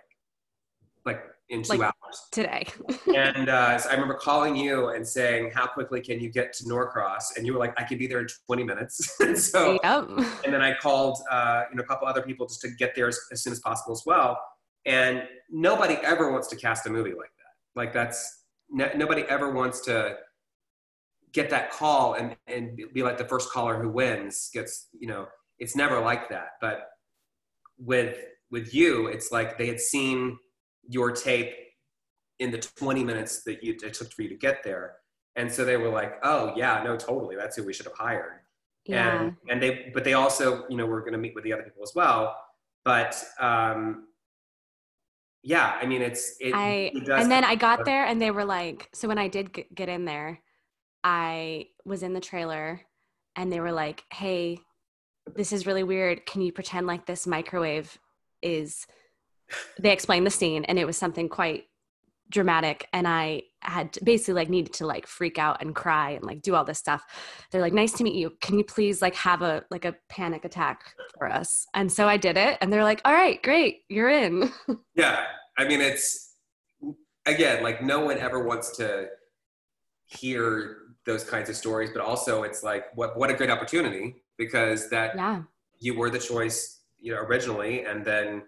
[1.06, 2.28] like in two Like- hours.
[2.32, 2.66] Today.
[3.14, 6.68] And uh, so I remember calling you and saying, "How quickly can you get to
[6.68, 10.08] Norcross?" And you were like, "I can be there in 20 minutes." and so, yep.
[10.46, 13.08] and then I called, uh, you know, a couple other people just to get there
[13.08, 14.40] as, as soon as possible as well.
[14.86, 17.80] And nobody ever wants to cast a movie like that.
[17.80, 20.16] Like that's no, nobody ever wants to
[21.34, 24.88] get that call and and be like the first caller who wins gets.
[24.98, 25.28] You know,
[25.60, 26.52] it's never like that.
[26.62, 26.88] But
[27.78, 28.18] with
[28.52, 30.38] with you, it's like they had seen
[30.88, 31.54] your tape
[32.40, 34.96] in the 20 minutes that you it took for you to get there.
[35.36, 37.36] And so they were like, "Oh yeah, no, totally.
[37.36, 38.42] That's who we should have hired."
[38.86, 39.22] Yeah.
[39.22, 41.62] and and they but they also you know we're going to meet with the other
[41.62, 42.36] people as well
[42.84, 44.08] but um
[45.44, 48.32] yeah i mean it's it, I it does and then I got there and they
[48.32, 50.40] were like, so when I did g- get in there,
[51.04, 52.82] I was in the trailer
[53.36, 54.60] and they were like, "Hey,
[55.36, 56.26] this is really weird.
[56.26, 57.98] Can you pretend like this microwave
[58.42, 58.86] is?"
[59.80, 61.66] They explained the scene and it was something quite
[62.30, 66.42] dramatic and I had basically like needed to like freak out and cry and like
[66.42, 67.04] do all this stuff.
[67.52, 68.32] They're like, "Nice to meet you.
[68.42, 72.18] Can you please like have a like a panic attack for us?" And so I
[72.18, 73.82] did it and they're like, "All right, great.
[73.90, 74.52] You're in."
[74.96, 75.26] yeah
[75.58, 76.36] i mean it's
[77.26, 79.08] again like no one ever wants to
[80.06, 84.90] hear those kinds of stories but also it's like what what a great opportunity because
[84.90, 85.42] that yeah.
[85.80, 88.44] you were the choice you know originally and then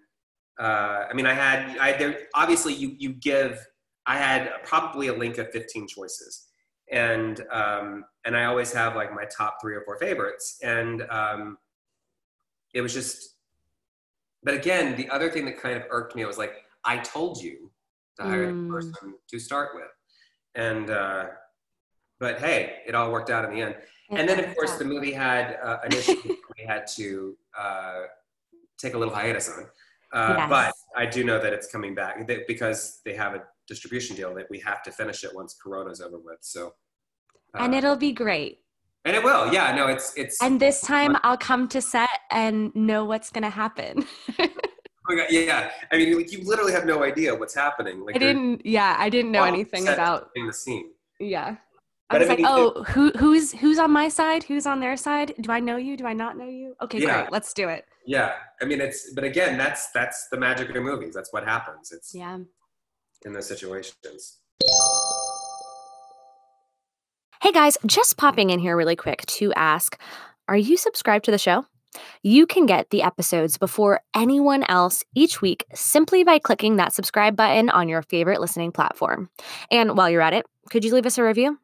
[0.60, 3.66] uh, i mean i had i there obviously you you give
[4.06, 6.48] i had probably a link of 15 choices.
[6.92, 10.60] And um, and i always have like my top three or four favorites.
[10.62, 11.58] And um,
[12.74, 13.36] it was just
[14.44, 16.54] but again the other thing that kind of irked me was like
[16.86, 17.72] i told you
[18.18, 18.68] to hire Mm.
[18.68, 19.92] the person to start with.
[20.56, 21.26] And uh,
[22.20, 23.76] but hey it all worked out in the end.
[24.10, 26.22] And then of course the movie had uh, an issue
[26.58, 28.02] we had to uh,
[28.78, 29.66] take a little hiatus on
[30.14, 30.50] uh, Yes.
[30.50, 32.14] but i do know that it's coming back
[32.48, 36.18] because they have a distribution deal that we have to finish it once corona's over
[36.20, 36.74] with so
[37.56, 38.60] uh, and it'll be great.
[39.06, 42.74] and it will yeah no it's it's And this time I'll come to set and
[42.76, 44.06] know what's going to happen.
[44.40, 44.48] oh
[45.10, 48.20] my God, yeah i mean like, you literally have no idea what's happening like I
[48.20, 51.56] didn't, yeah, I didn't know anything about, in the scene yeah.
[52.10, 54.44] I was I like, oh, who, who's, who's on my side?
[54.44, 55.34] Who's on their side?
[55.42, 55.98] Do I know you?
[55.98, 56.76] Do I not know you?
[56.82, 57.22] Okay, Yeah.
[57.22, 57.32] great.
[57.32, 57.86] Let's do it.
[58.06, 61.92] Yeah i mean it's but again that's that's the magic of movies that's what happens
[61.92, 62.40] it's Yeah.
[63.26, 64.40] in those situations
[67.42, 70.00] Hey guys, just popping in here really quick to ask
[70.48, 71.66] Are you subscribed to the show?
[72.22, 77.36] You can get the episodes before anyone else each week simply by clicking that subscribe
[77.36, 79.30] button on your favorite listening platform.
[79.70, 81.60] And while you're at it, could you leave us a review?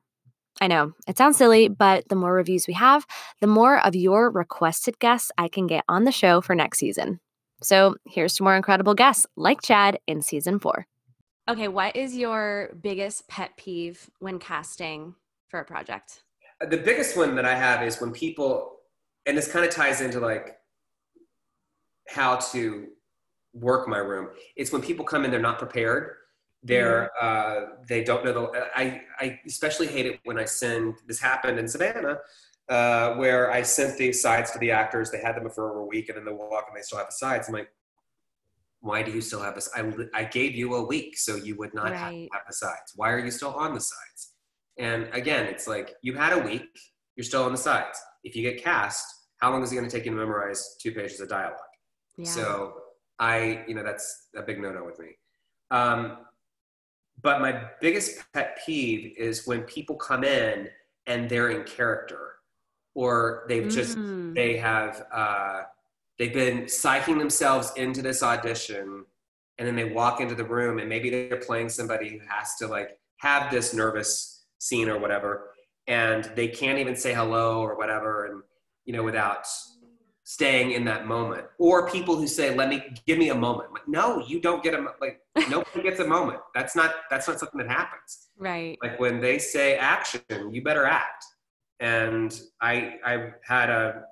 [0.61, 3.05] I know it sounds silly, but the more reviews we have,
[3.39, 7.19] the more of your requested guests I can get on the show for next season.
[7.61, 10.85] So here's to more incredible guests like Chad in season four.
[11.49, 15.15] Okay, what is your biggest pet peeve when casting
[15.49, 16.23] for a project?
[16.61, 18.77] Uh, the biggest one that I have is when people,
[19.25, 20.57] and this kind of ties into like
[22.07, 22.87] how to
[23.53, 24.29] work my room.
[24.55, 26.11] It's when people come in, they're not prepared.
[26.61, 28.69] They're uh, they don't know the.
[28.75, 30.95] I I especially hate it when I send.
[31.07, 32.17] This happened in Savannah,
[32.67, 35.09] uh, where I sent the sides to the actors.
[35.09, 37.07] They had them for over a week, and then they walk and they still have
[37.07, 37.47] the sides.
[37.47, 37.69] I'm like,
[38.81, 39.69] why do you still have this?
[39.73, 42.93] I I gave you a week, so you would not have, have the sides.
[42.95, 44.33] Why are you still on the sides?
[44.77, 46.69] And again, it's like you had a week,
[47.15, 48.01] you're still on the sides.
[48.23, 49.05] If you get cast,
[49.37, 51.57] how long is it going to take you to memorize two pages of dialogue?
[52.17, 52.29] Yeah.
[52.29, 52.73] So
[53.19, 55.17] I, you know, that's a big no-no with me.
[55.71, 56.17] Um,
[57.21, 60.69] but my biggest pet peeve is when people come in
[61.07, 62.35] and they're in character,
[62.95, 64.35] or they've just Mm.
[64.35, 65.63] they have uh,
[66.17, 69.05] they've been psyching themselves into this audition,
[69.57, 72.67] and then they walk into the room and maybe they're playing somebody who has to
[72.67, 75.51] like have this nervous scene or whatever,
[75.87, 78.43] and they can't even say hello or whatever, and
[78.85, 79.45] you know without
[80.29, 81.43] staying in that moment.
[81.57, 83.73] Or people who say let me give me a moment.
[83.73, 86.39] Like, no you don't get a like nobody gets a moment.
[86.53, 88.27] That's not that's not something that happens.
[88.37, 88.77] Right.
[88.83, 91.25] like when they say action you better act.
[91.79, 94.03] And i i had a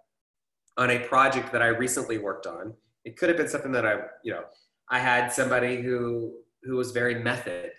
[0.78, 2.74] on a project that i recently worked on
[3.04, 4.44] it could have been something that i you know
[4.90, 6.34] i had somebody who
[6.64, 7.72] who was very method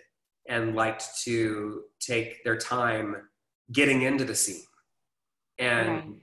[0.47, 3.15] and liked to take their time
[3.71, 4.63] getting into the scene.
[5.57, 6.21] And.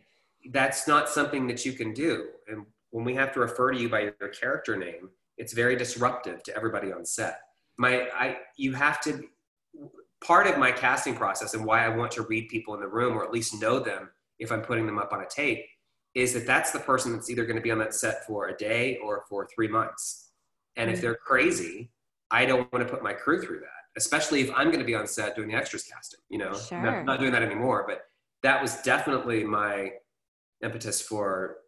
[0.52, 3.88] That's not something that you can do and when we have to refer to you
[3.88, 7.40] by your character name it's very disruptive to everybody on set
[7.78, 9.24] my i you have to
[10.24, 13.16] part of my casting process and why i want to read people in the room
[13.16, 15.64] or at least know them if i'm putting them up on a tape
[16.14, 18.56] is that that's the person that's either going to be on that set for a
[18.56, 20.30] day or for three months
[20.76, 21.02] and if Mm.
[21.02, 21.90] they're crazy
[22.28, 24.96] I don't want to put my crew through that, especially if I'm going to be
[24.96, 26.18] on set doing the extras casting.
[26.28, 26.80] You know, Sure.
[26.82, 28.00] not, not doing that anymore, but
[28.42, 29.92] that was definitely my
[30.62, 31.58] impetus for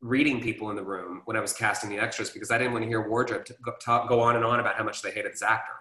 [0.00, 2.84] reading people in the room when I was casting the extras because I didn't want
[2.84, 3.46] to hear wardrobe
[3.80, 5.72] talk, go on and on about how much they hated this actor.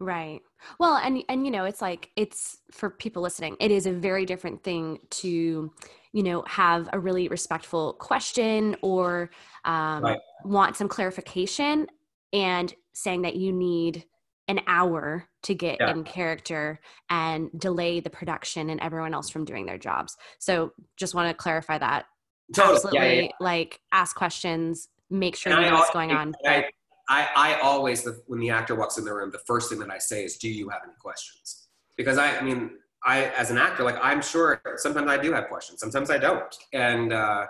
[0.00, 0.40] Right.
[0.80, 3.56] Well, and and you know, it's like it's for people listening.
[3.60, 5.72] It is a very different thing to,
[6.12, 9.30] you know, have a really respectful question or
[9.64, 10.18] um, Right.
[10.44, 11.86] want some clarification,
[12.32, 14.04] and saying that you need
[14.48, 15.90] an hour to get Yeah.
[15.90, 16.80] in character
[17.10, 20.16] and delay the production and everyone else from doing their jobs.
[20.38, 22.06] So, just want to clarify that.
[22.54, 22.74] Totally.
[22.74, 26.34] Absolutely, Yeah, yeah, like ask questions, make sure And you know what's going on.
[26.46, 26.66] I,
[27.08, 29.90] I, I always, the, when the actor walks in the room, the first thing that
[29.90, 33.58] I say is, "Do you have any questions?" Because I, I mean, I as an
[33.58, 37.46] actor, like I'm sure sometimes I do have questions, sometimes I don't, and uh,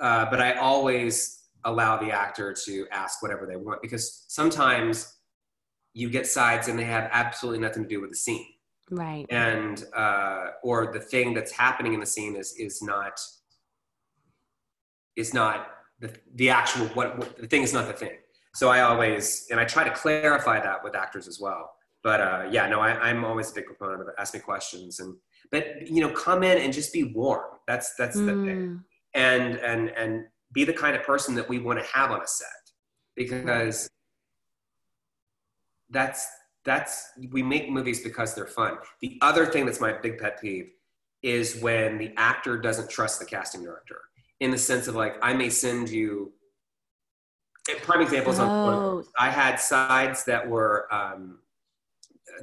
[0.00, 5.17] uh, but I always allow the actor to ask whatever they want because sometimes
[5.98, 8.46] you get sides and they have absolutely nothing to do with the scene,
[8.90, 9.26] right.
[9.30, 13.18] and uh, or the thing that's happening in the scene is is not
[15.16, 18.16] is not the, the actual what, what the thing is not the thing.
[18.54, 21.72] So i always and i try to clarify that with actors as well.
[22.02, 25.16] But uh, yeah no I, i'm always a big proponent of ask me questions and
[25.50, 27.58] but you know come in and just be warm.
[27.66, 28.46] That's that's the thing.
[28.46, 28.80] Mm,
[29.14, 32.26] and and and be the kind of person that we want to have on a
[32.26, 32.48] set.
[33.16, 33.88] Because
[35.90, 36.26] that's
[36.64, 40.70] that's we make movies because they're fun the other thing that's my big pet peeve
[41.22, 44.00] is when the actor doesn't trust the casting director
[44.40, 46.32] in the sense of like i may send you
[47.82, 49.04] prime example is on Oh.
[49.18, 51.38] i had sides that were um,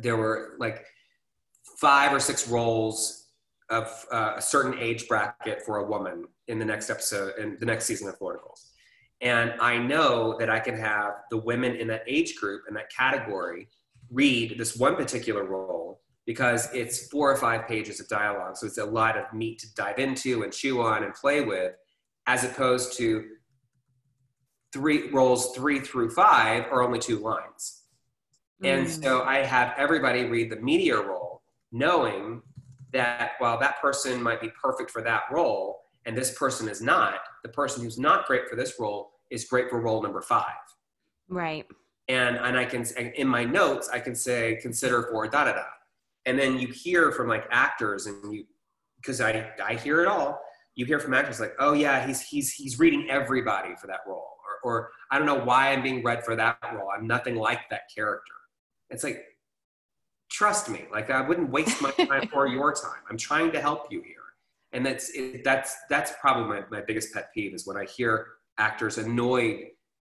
[0.01, 0.85] there were like
[1.79, 3.27] five or six roles
[3.69, 7.65] of uh, a certain age bracket for a woman in the next episode in the
[7.65, 8.71] next season of Girls.
[9.21, 12.91] And I know that I can have the women in that age group in that
[12.91, 13.69] category
[14.11, 18.57] read this one particular role because it's four or five pages of dialogue.
[18.57, 21.73] So it's a lot of meat to dive into and chew on and play with,
[22.27, 23.25] as opposed to
[24.73, 27.83] three roles three through five are only two lines.
[28.63, 29.03] And mm.
[29.03, 31.41] so I have everybody read the media role,
[31.71, 32.41] knowing
[32.91, 37.19] that while that person might be perfect for that role, and this person is not,
[37.43, 40.45] the person who's not great for this role is great for role number five.
[41.29, 41.65] right.
[42.07, 42.85] And and I can
[43.15, 45.63] in my notes I can say consider for da da da,
[46.27, 48.45] and then you hear from like actors and you
[48.97, 50.39] because I I hear it all.
[50.75, 54.27] You hear from actors like, oh yeah, he's he's he's reading everybody for that role,
[54.63, 56.89] or or I don't know why I'm being read for that role.
[56.95, 58.33] I'm nothing like that character.
[58.91, 59.23] It's like,
[60.29, 63.01] trust me, like I wouldn't waste my time or your time.
[63.09, 64.24] I'm trying to help you here,
[64.73, 68.27] and that's it, that's that's probably my my biggest pet peeve is when I hear
[68.57, 69.65] actors annoyed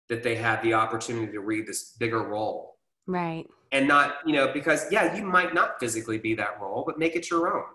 [0.09, 2.77] that they have the opportunity to read this bigger role
[3.07, 3.45] Right.
[3.71, 7.15] and not you know because yeah you might not physically be that role but make
[7.15, 7.65] it your own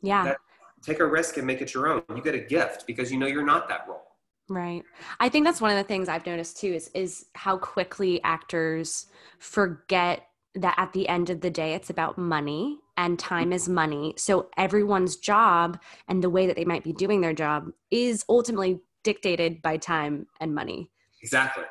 [0.00, 0.24] Yeah.
[0.24, 0.38] That-
[0.82, 3.26] take a risk and make it your own you get a gift because you know
[3.26, 4.00] you're not that role
[4.48, 4.82] Right.
[5.20, 9.06] I think that's one of the things I've noticed too is is how quickly actors
[9.38, 10.26] forget
[10.56, 14.14] that at the end of the day it's about money and time is money.
[14.16, 15.78] So everyone's job
[16.08, 20.26] and the way that they might be doing their job is ultimately dictated by time
[20.40, 20.90] and money.
[21.22, 21.64] exactly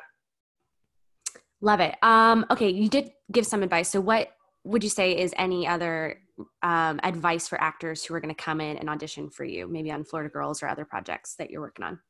[1.60, 1.94] Love it.
[2.02, 3.88] Um okay, you did give some advice.
[3.88, 4.30] So what
[4.64, 6.18] would you say is any other
[6.62, 9.92] um, advice for actors who are going to come in and audition for you, maybe
[9.92, 12.00] on Florida Girls or other projects that you're working on?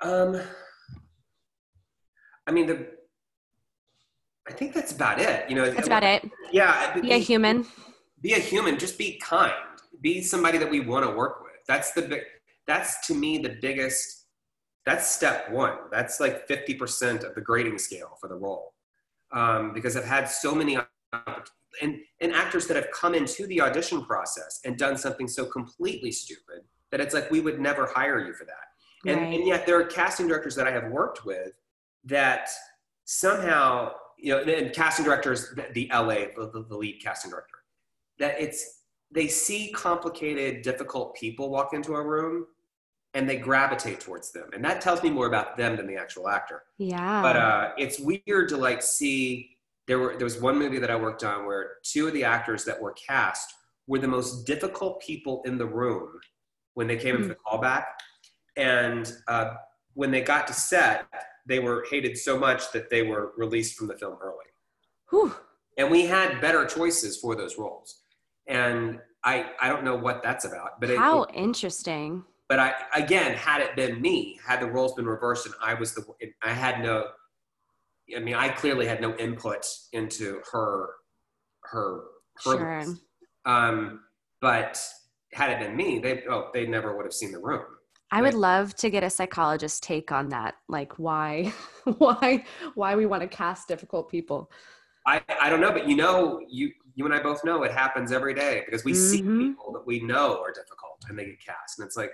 [0.00, 0.40] um
[2.46, 2.86] i mean the
[4.48, 5.48] i think that's about it.
[5.48, 6.28] You know That's about it.
[6.52, 7.66] yeah Be a human.
[8.20, 8.78] be a human.
[8.78, 9.52] Just be kind.
[10.00, 11.60] Be somebody that we want to work with.
[11.66, 12.22] That's the big
[12.66, 14.26] that's to me the biggest
[14.86, 15.76] that's step one.
[15.92, 18.72] That's like 50% of the grading scale for the role.
[19.32, 20.78] Um, because i've had so many
[21.82, 26.10] and, and actors that have come into the audition process and done something so completely
[26.10, 28.66] stupid that it's like we would never hire you for that.
[29.10, 29.34] And, Right.
[29.34, 31.52] and yet there are casting directors that i have worked with
[32.04, 32.48] that
[33.04, 37.56] somehow you know and casting directors the, the la the, the lead casting director.
[38.18, 42.46] That it's they see complicated difficult people walk into a room
[43.14, 44.50] and they gravitate towards them.
[44.52, 46.64] And that tells me more about them than the actual actor.
[46.76, 47.22] Yeah.
[47.22, 49.56] but uh, it's weird to like see
[49.86, 52.64] there were there was one movie that i worked on where two of the actors
[52.64, 53.54] that were cast
[53.86, 56.20] were the most difficult people in the room
[56.74, 57.84] when they came in for the callback.
[58.56, 59.54] And uh,
[59.94, 61.06] when they got to set
[61.48, 64.48] they were hated so much that they were released from the film early
[65.10, 65.34] Whew.
[65.78, 68.02] and we had better choices for those roles
[68.46, 72.22] and i i don't know what that's about but it, How interesting.
[72.48, 75.94] but I again, had it been me, had the roles been reversed, and I was
[75.94, 76.02] the,
[76.42, 76.96] I had no,
[78.16, 80.88] I mean, I clearly had no input into her,
[81.64, 82.04] her,
[82.44, 82.56] her.
[82.56, 82.84] Sure.
[83.44, 84.00] Um,
[84.40, 84.80] but
[85.34, 87.66] had it been me, they oh, they never would have seen the room.
[88.10, 90.54] I would love to get a psychologist take on that.
[90.68, 91.52] Like why
[91.98, 92.44] why
[92.74, 94.50] why we want to cast difficult people.
[95.06, 98.12] I, I don't know, but you know, you you and I both know it happens
[98.12, 99.38] every day because we see Mhm.
[99.38, 102.12] people that we know are difficult and they get cast, and it's like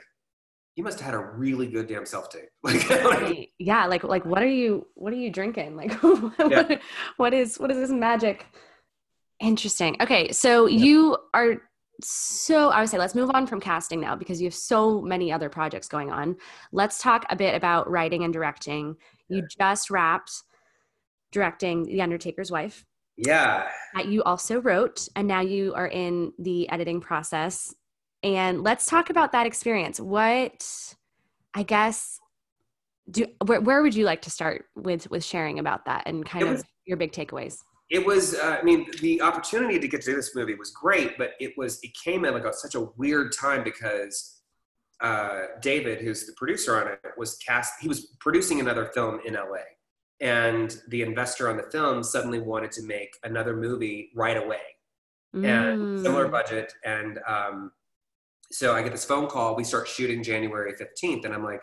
[0.77, 2.49] you must have had a really good damn self tape.
[2.65, 3.49] Like, Right.
[3.59, 5.77] yeah, like like what are you what are you drinking?
[5.77, 6.81] Like what,
[7.17, 8.47] what is what is this magic?
[9.41, 9.97] Interesting.
[10.01, 10.85] Okay, so Yeah.
[10.85, 11.63] you are
[12.03, 15.31] so I would say let's move on from casting now because you have so many
[15.33, 16.37] other projects going on.
[16.73, 18.97] Let's talk a bit about writing and directing.
[19.29, 20.33] You just wrapped
[21.33, 22.85] directing The Undertaker's Wife.
[23.17, 27.73] yeah, that you also wrote and now you are in the editing process
[28.25, 30.95] and let's talk about that experience what
[31.55, 32.19] i guess
[33.11, 36.45] do where, where would you like to start with with sharing about that and kind
[36.45, 37.59] It of your big takeaways
[37.91, 38.35] it was.
[38.35, 41.53] Uh, I mean, the opportunity to get to do this movie was great, but it
[41.57, 44.41] was it came at like a, such a weird time because
[45.01, 47.75] uh, David, who's the producer on it, was cast.
[47.81, 49.65] He was producing another film in LA,
[50.21, 54.61] and the investor on the film suddenly wanted to make another movie right away.
[55.35, 56.31] and similar Mm.
[56.31, 56.73] budget.
[56.85, 57.73] And um,
[58.53, 59.57] so I get this phone call.
[59.57, 61.25] We start shooting January 15th.
[61.25, 61.61] And I'm like,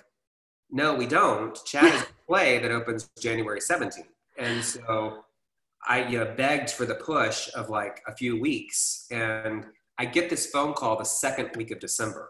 [0.69, 1.57] no, we don't.
[1.63, 4.09] Chad is a play that opens January 17th.
[4.37, 5.23] And so
[5.87, 9.07] I you know, begged for the push of like a few weeks.
[9.11, 9.65] And
[9.97, 12.29] I get this phone call the second week of December.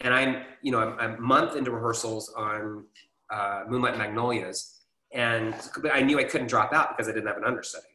[0.00, 2.84] And I'm, you know, I'm, I'm a month into rehearsals on
[3.30, 4.80] uh, Moonlight Magnolias.
[5.12, 5.54] And
[5.92, 7.86] I knew I couldn't drop out because I didn't have an understudy.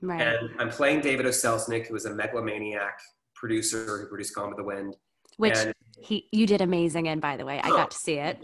[0.00, 1.30] right And I'm playing David O.
[1.30, 2.98] Selznick, who is a megalomaniac
[3.34, 4.96] producer who produced Gone with the Wind.
[5.36, 7.76] which and- he you did amazing in by the way i Oh.
[7.76, 8.38] got to see it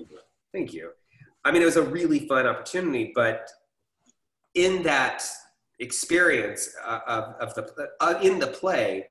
[0.53, 0.91] Thank you.
[1.45, 3.49] I mean, it was a really fun opportunity, but
[4.55, 5.23] in that
[5.81, 9.09] experience uh, of, of the uh, in the play,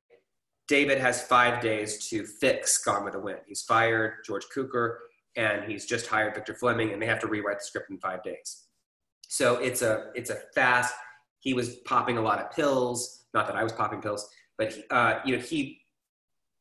[0.68, 3.40] David has five days to fix Gone with the Wind.
[3.48, 4.98] He's fired George Cukor,
[5.36, 8.22] and he's just hired Victor Fleming, and they have to rewrite the script in five
[8.24, 8.66] days.
[9.28, 10.94] So it's a it's a fast.
[11.40, 13.26] He was popping a lot of pills.
[13.34, 15.82] Not that I was popping pills, but he, uh, you know he.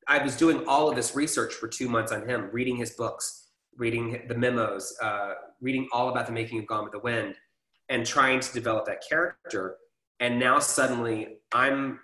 [0.08, 3.48] I was doing all of this research for two months on him, reading his books,
[3.76, 7.34] reading the memos, uh, reading all about the making of Gone with the Wind,
[7.88, 9.78] and trying to develop that character.
[10.20, 12.00] And now suddenly I'm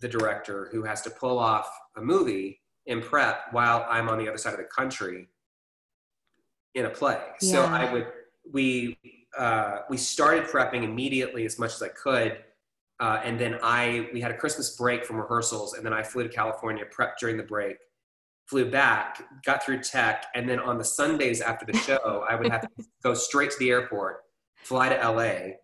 [0.00, 4.28] the director who has to pull off a movie in prep while I'm on the
[4.28, 5.28] other side of the country
[6.74, 7.20] in a play.
[7.40, 8.06] So I would
[8.52, 8.96] we
[9.38, 12.38] uh, we started prepping immediately as much as I could.
[12.98, 16.22] Uh, and then I we had a Christmas break from rehearsals, and then I flew
[16.22, 17.78] to California, prepped during the break,
[18.46, 22.50] flew back, got through tech, and then on the Sundays after the show, I would
[22.50, 22.68] have to
[23.02, 24.24] go straight to the airport,
[24.56, 25.54] fly to LA,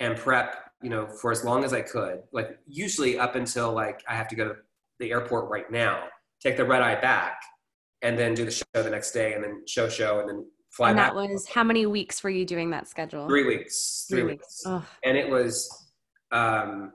[0.00, 2.22] and prep, you know, for as long as I could.
[2.32, 4.54] Like usually up until like I have to go to
[4.98, 6.04] the airport right now,
[6.40, 7.40] take the red eye back,
[8.02, 10.90] and then do the show the next day, and then show show, and then fly
[10.90, 11.14] and back.
[11.14, 14.06] that was how many weeks were you doing that schedule three weeks.
[14.08, 14.82] Three, weeks Ugh.
[15.04, 15.90] and it was
[16.32, 16.92] um,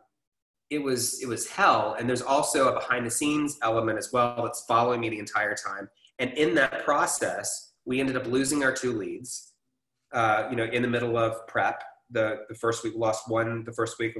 [0.69, 4.41] it was it was hell and there's also a behind the scenes element as well
[4.43, 8.71] that's following me the entire time and in that process we ended up losing our
[8.71, 9.53] two leads
[10.13, 13.71] uh, you know in the middle of prep the the first week lost one the
[13.71, 14.15] first week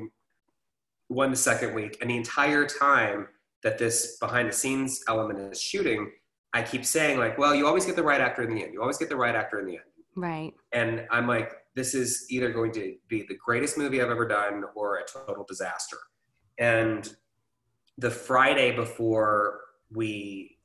[1.08, 1.98] one the second week.
[2.02, 3.28] And the entire time
[3.64, 6.12] that this behind the scenes element is shooting
[6.54, 8.74] i keep saying like well you always get the right actor in the end.
[8.74, 9.84] You always get the right actor in the end.
[10.16, 10.54] Right.
[10.72, 14.64] And I'm like, this is either going to be the greatest movie I've ever done
[14.76, 15.98] or a total disaster.
[16.58, 17.14] And
[17.98, 19.62] the Friday before
[19.94, 20.58] we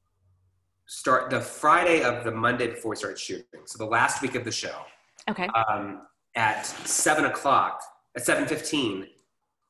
[0.87, 4.45] start, the Friday of the Monday before we started shooting, so the last week of
[4.45, 4.83] the show,
[5.31, 5.49] okay.
[5.49, 6.03] um,
[6.37, 7.83] at seven o'clock,
[8.17, 9.09] at seven fifteen,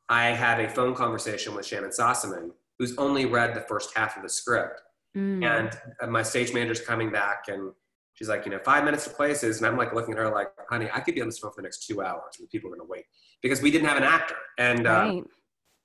[0.08, 4.22] I had a phone conversation with Shannyn Sossamon, who's only read the first half of
[4.22, 4.82] the script.
[5.16, 5.44] Mm.
[5.46, 5.70] and
[6.02, 7.72] uh, my stage manager's coming back and
[8.12, 9.58] she's like you know five minutes to places.
[9.58, 11.56] And i'm like looking at her like honey i could be on this phone for
[11.56, 13.04] the next two hours and people are going to wait.
[13.40, 14.36] Because we didn't have an actor.
[14.58, 15.24] And uh, right.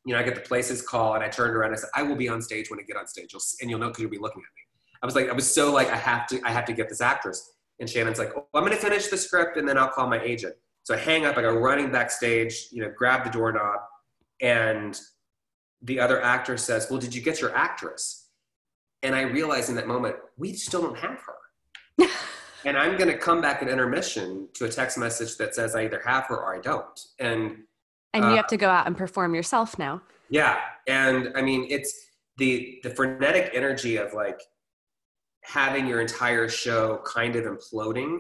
[0.05, 2.03] you know i get the places call and i turned around and i said i
[2.03, 3.29] will be on stage when i get on stage.
[3.32, 4.63] You'll, and you'll know because you'll be looking at me.
[5.01, 6.99] I was like i was so like i have to i have to get this
[6.99, 7.53] actress.
[7.79, 10.21] And Shannyn's like oh, i'm going to finish the script and then i'll call my
[10.21, 13.79] agent so i hang up i go running backstage you know grab the doorknob
[14.41, 14.99] and
[15.84, 18.17] the other actor says well did you get your actress
[19.03, 22.07] and I realize in that moment, we still don't have her.
[22.65, 25.86] and I'm going to come back at intermission to a text message that says I
[25.86, 26.99] either have her or I don't.
[27.17, 27.63] And
[28.13, 31.67] and you uh, have to go out and perform yourself now yeah, and I mean,
[31.69, 31.93] it's
[32.38, 34.41] the the frenetic energy of like
[35.43, 38.19] having your entire show kind of imploding.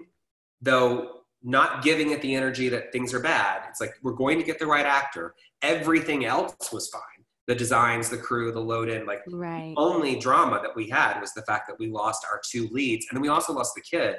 [0.61, 3.63] Though not giving it the energy that things are bad.
[3.69, 5.33] It's like we're going to get the right actor.
[5.61, 7.01] Everything else was fine.
[7.47, 9.73] The designs, the crew, the load in, like right.
[9.75, 13.07] only drama that we had was the fact that we lost our two leads.
[13.09, 14.17] And then we also lost the kid.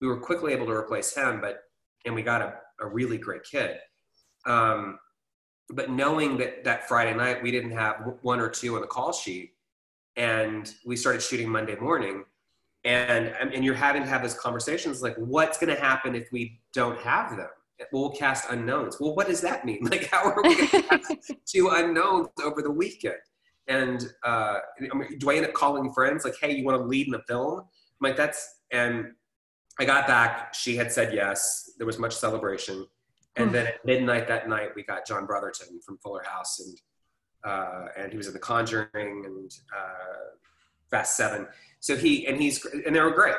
[0.00, 1.58] We were quickly able to replace him, but
[2.06, 3.78] and we got a, a really great kid.
[4.46, 4.98] Um,
[5.68, 9.12] but knowing that that Friday night we didn't have one or two on the call
[9.12, 9.52] sheet,
[10.16, 12.24] and we started shooting Monday morning,
[12.84, 16.60] and and you're having to have those conversations like, what's going to happen if we
[16.72, 17.48] don't have them?
[17.92, 19.00] We'll cast unknowns.
[19.00, 19.80] Well, what does that mean?
[19.90, 23.16] Like, how are we going to cast two unknowns over the weekend?
[23.68, 24.58] And uh,
[24.92, 27.14] I mean, do I end up calling friends like, hey, you want to lead in
[27.14, 27.60] a film?
[27.60, 27.66] I'm
[28.00, 29.12] like, that's and
[29.78, 30.54] I got back.
[30.54, 31.72] She had said yes.
[31.78, 32.86] There was much celebration.
[33.36, 36.78] And then at midnight that night, we got John Brotherton from Fuller House, and
[37.50, 40.36] uh, and he was in The Conjuring and uh,
[40.90, 41.46] Fast Seven.
[41.80, 43.36] So he and he's and they were great.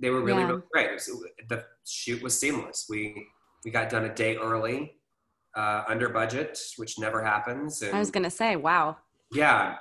[0.00, 0.48] They were really Yeah.
[0.48, 0.92] really great.
[0.92, 1.06] Was,
[1.48, 2.86] the shoot was seamless.
[2.88, 3.26] We
[3.64, 4.96] we got done a day early,
[5.56, 7.82] uh, under budget, which never happens.
[7.82, 8.96] And I was gonna say, wow.
[9.32, 9.76] yeah,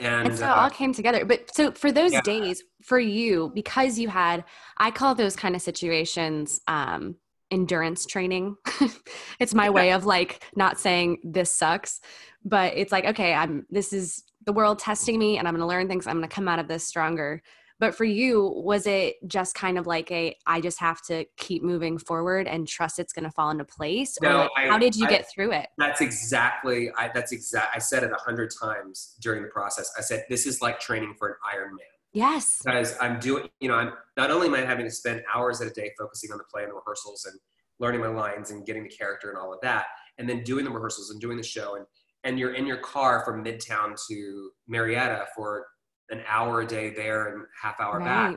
[0.00, 1.24] and And so it uh, all came together.
[1.24, 2.20] But so for those Yeah.
[2.20, 4.44] days, for you, because you had,
[4.76, 7.16] I call those kind of situations um,
[7.50, 8.56] endurance training.
[9.40, 12.00] it's my way of like not saying this sucks,
[12.44, 15.66] but it's like, okay, I'm, this is the world testing me and I'm going to
[15.66, 16.06] learn things.
[16.06, 17.42] I'm going to come out of this stronger.
[17.80, 21.62] But for you, was it just kind of like a, I just have to keep
[21.62, 24.16] moving forward and trust it's going to fall into place?
[24.22, 25.66] or No, like, I- how did you I- get through it?
[25.76, 26.90] That's exactly.
[26.96, 27.76] I, that's exact.
[27.76, 29.92] I said it a hundred times during the process.
[29.98, 31.76] I said this is like training for an Ironman
[32.14, 32.62] Yes.
[32.64, 33.50] because I'm doing.
[33.60, 36.32] You know, I'm not only am I having to spend hours at a day focusing
[36.32, 37.38] on the play and the rehearsals and
[37.80, 39.84] learning my lines and getting the character and all of that,
[40.16, 41.84] and then doing the rehearsals and doing the show and
[42.24, 45.66] and you're in your car from Midtown to Marietta for
[46.10, 48.36] an hour a day there and half hour back.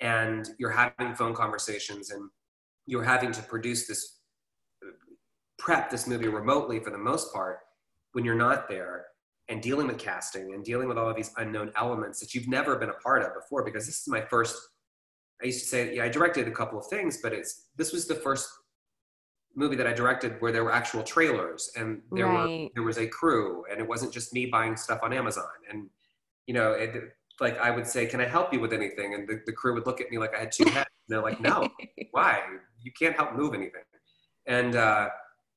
[0.00, 2.28] And you're having phone conversations and
[2.86, 4.20] you're having to produce this
[5.58, 7.58] prep this movie remotely for the most part
[8.12, 9.04] when you're not there
[9.48, 12.76] and dealing with casting and dealing with all of these unknown elements that you've never
[12.76, 14.56] been a part of before because this is my first
[15.42, 18.06] i used to say yeah i directed a couple of things but it's this was
[18.06, 18.48] the first
[19.56, 23.06] movie that i directed where there were actual trailers and there were there was a
[23.06, 25.44] crew and it wasn't just me buying stuff on amazon.
[25.70, 25.88] And
[26.46, 29.14] you know it, like i would say can i help you with anything?
[29.14, 31.22] And the, the crew would look at me like i had two heads and they're
[31.22, 31.68] like no
[32.12, 32.40] why?
[32.82, 33.82] You can't help move anything.
[34.46, 35.10] And uh,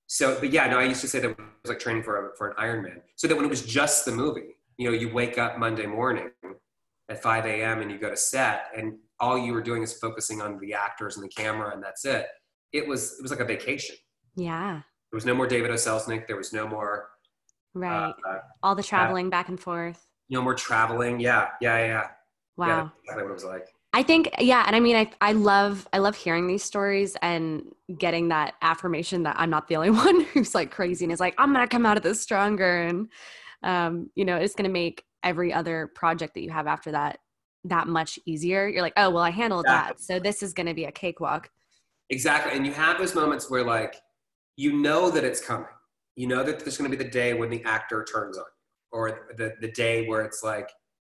[0.07, 2.35] so but yeah no i used to say that it was like training for, a,
[2.37, 5.37] for an ironman so that when it was just the movie you know you wake
[5.37, 6.29] up monday morning
[7.09, 10.41] at 5 a.m and you go to set and all you were doing is focusing
[10.41, 12.27] on the actors and the camera and that's it
[12.73, 13.95] it was it was like a vacation
[14.35, 14.81] Yeah.
[15.11, 17.09] there was no more david o selznick there was no more
[17.75, 18.13] Right.
[18.27, 20.05] uh, All the traveling back and forth.
[20.29, 22.07] no more traveling yeah yeah yeah yeah
[22.57, 22.67] Wow.
[22.67, 25.33] yeah, that's exactly what it was like I think yeah, and I mean I I
[25.33, 29.91] love I love hearing these stories and getting that affirmation that I'm not the only
[30.05, 32.81] one who's like crazy and is like I'm going to come out of this stronger
[32.81, 33.09] and
[33.61, 37.19] um you know, it's going to make every other project that you have after that
[37.65, 38.67] that much easier.
[38.67, 40.01] You're like, "Oh, well I handled that.
[40.01, 41.51] So this is going to be a cakewalk."
[42.09, 42.55] Exactly.
[42.55, 43.95] And you have those moments where like
[44.55, 45.67] you know that it's coming.
[46.15, 48.99] You know that there's going to be the day when the actor turns on you
[48.99, 50.69] or the, the day where it's like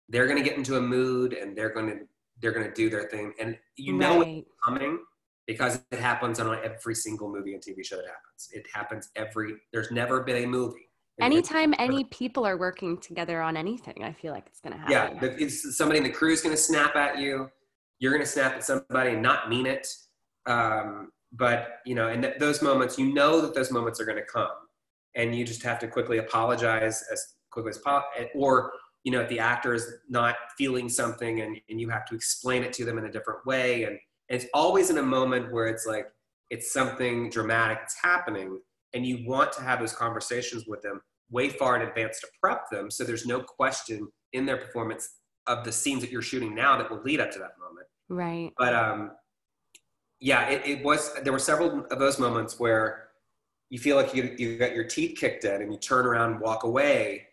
[0.08, 1.98] they're going to get into a mood and they're going to
[2.40, 4.98] they're going to do their thing and you know it's coming
[5.46, 8.50] because it happens on every single movie and TV show that happens.
[8.52, 10.90] It happens every there's never been a movie.
[11.20, 15.36] Anytime any people are working together on anything, I feel like it's going to happen.
[15.38, 17.50] yeah, somebody in the crew is going to snap at you.
[17.98, 19.86] You're going to snap at somebody and not mean it.
[20.46, 24.18] Um, but you know, and th- those moments, you know that those moments are going
[24.18, 24.50] to come,
[25.14, 28.72] and you just have to quickly apologize as quickly as possible, or
[29.04, 32.62] you know, if the actor is not feeling something, and, and you have to explain
[32.62, 35.66] it to them in a different way, and, and it's always in a moment where
[35.66, 36.06] it's like
[36.50, 38.58] it's something dramatic, it's happening,
[38.92, 42.68] and you want to have those conversations with them way far in advance to prep
[42.70, 45.08] them, so there's no question in their performance
[45.46, 47.86] of the scenes that you're shooting now that will lead up to that moment.
[48.08, 48.52] Right.
[48.58, 49.12] But um,
[50.20, 51.14] yeah, it, it was.
[51.22, 53.08] There were several of those moments where
[53.70, 56.40] you feel like you you got your teeth kicked in, and you turn around, and
[56.40, 57.26] walk away,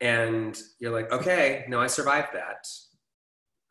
[0.00, 2.66] and you're like, okay, no, I survived that.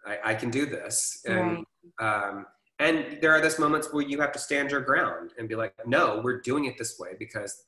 [0.06, 1.66] I, I can do this, and
[2.00, 2.28] Right.
[2.30, 2.46] um,
[2.80, 5.74] and there are those moments where you have to stand your ground and be like,
[5.88, 7.64] no, we're doing it this way because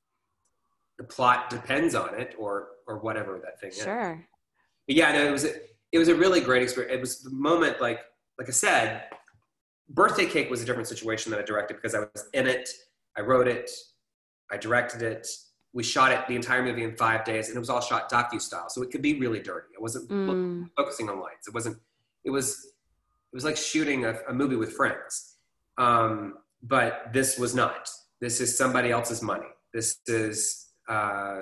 [1.00, 3.82] the plot depends on it, or or whatever that thing is.
[3.82, 4.26] Sure.
[4.88, 5.54] But yeah, no, it was a,
[5.92, 6.94] it was a really great experience.
[6.94, 8.02] It was the moment, like
[8.38, 9.04] like I said,
[9.90, 12.70] birthday cake was a different situation that I directed because I was in it,
[13.18, 13.70] I wrote it,
[14.52, 15.28] I directed it.
[15.74, 18.42] We shot it the entire movie in five days, and it was all shot docu
[18.42, 19.68] style, so it could be really dirty.
[19.74, 21.48] It wasn't Mm, focusing on lights.
[21.48, 21.78] It wasn't.
[22.24, 22.66] It was.
[23.32, 25.36] It was like shooting a, a movie with friends.
[25.78, 27.88] Um, but this was not.
[28.20, 29.46] This is somebody else's money.
[29.72, 30.72] This is.
[30.88, 31.42] Uh,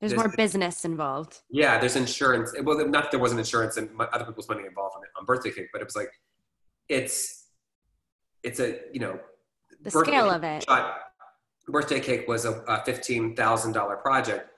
[0.00, 1.38] there's more business involved.
[1.50, 2.52] yeah, there's insurance.
[2.64, 5.68] Well, not that there wasn't insurance and other people's money involved on, on birthday cake,
[5.72, 6.10] but it was like,
[6.88, 7.39] it's,
[8.42, 9.18] it's a you know,
[9.82, 10.64] The scale of it.
[10.64, 10.98] shot-
[11.68, 14.48] birthday cake was a, a fifteen thousand dollar project.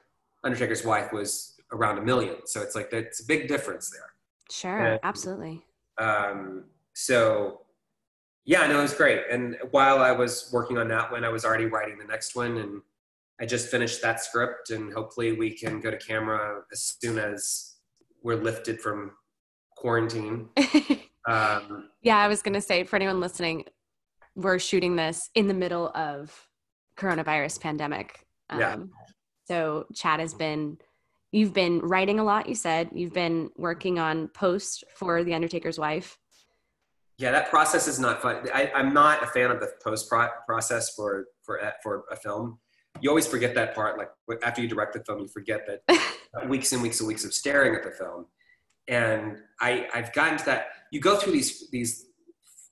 [0.44, 4.10] Undertaker's wife was around a million, so it's like it's a big difference there.
[4.50, 5.64] Sure, and- absolutely.
[5.98, 6.64] Um,
[6.94, 7.60] so
[8.44, 9.22] yeah, no, it was great.
[9.30, 12.56] And while I was working on that one, I was already writing the next one,
[12.56, 12.82] and
[13.40, 17.74] I just finished that script, and hopefully we can go to camera as soon as
[18.22, 19.12] we're lifted from
[19.76, 20.48] quarantine.
[21.28, 23.64] Um, yeah, I was going to say for anyone listening,
[24.34, 26.48] we're shooting this in the middle of
[26.96, 28.26] coronavirus pandemic.
[28.50, 28.76] Um, Yeah.
[29.46, 30.78] So Chad has been,
[31.32, 32.48] you've been writing a lot.
[32.48, 36.16] You said you've been working on post for The Undertaker's Wife.
[37.18, 38.48] yeah, that process is not fun.
[38.54, 42.58] I, I'm not a fan of the post pro- process for for for a film.
[43.00, 43.98] You always forget that part.
[43.98, 44.10] Like
[44.42, 46.02] after you direct the film, you forget that
[46.48, 48.26] weeks and weeks and weeks of staring at the film.
[48.92, 50.66] And I, I've gotten to that.
[50.90, 52.06] You go through these these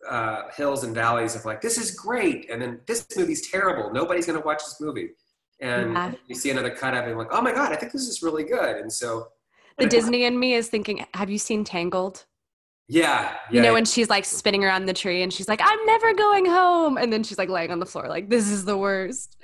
[0.08, 3.90] uh, hills and valleys of like, this is great, and then this movie's terrible.
[3.92, 5.10] Nobody's going to watch this movie.
[5.60, 6.12] And Yeah.
[6.28, 8.22] you see another cut of it, and like, oh my god, I think this is
[8.22, 8.76] really good.
[8.82, 9.28] And so,
[9.78, 12.26] The Disney in me is thinking, have you seen Tangled?
[12.88, 15.86] yeah, You yeah, know, when she's like spinning around the tree and she's like, I'm
[15.86, 16.98] never going home.
[16.98, 19.36] And then she's like laying on the floor, like, this is the worst.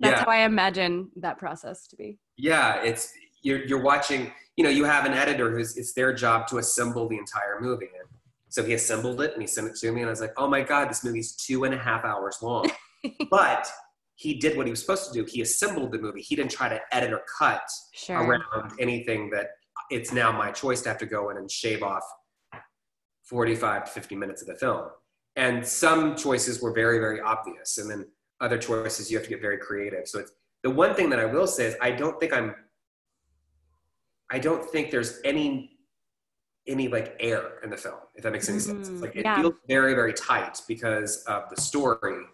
[0.00, 0.24] That's Yeah.
[0.24, 2.18] how I imagine that process to be.
[2.38, 3.12] yeah, it's
[3.42, 4.32] you're you're watching.
[4.56, 7.86] You know, you have an editor who's it's their job to assemble the entire movie.
[7.98, 8.08] And
[8.48, 10.48] so he assembled it and he sent it to me, and I was like, oh
[10.48, 12.70] my god, this movie's two and a half hours long.
[13.30, 13.68] but
[14.14, 15.26] he did what he was supposed to do.
[15.30, 16.22] He assembled the movie.
[16.22, 17.60] He didn't try to edit or cut
[17.92, 18.16] Sure.
[18.16, 19.48] around anything that
[19.90, 22.02] it's now my choice to have to go in and shave off
[23.24, 24.86] 45 to 50 minutes of the film.
[25.36, 27.76] And some choices were very, very obvious.
[27.76, 28.06] And then
[28.40, 30.08] other choices you have to get very creative.
[30.08, 30.32] So it's
[30.62, 32.54] the one thing that I will say is I don't think I'm
[34.30, 35.72] I don't think there's any
[36.66, 38.88] any like air in the film, if that makes any sense.
[38.88, 39.40] It's like it yeah.
[39.40, 42.24] feels very, very tight because of the story.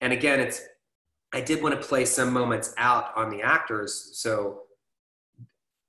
[0.00, 0.62] And again, it's
[1.32, 4.62] I did want to play some moments out on the actors, so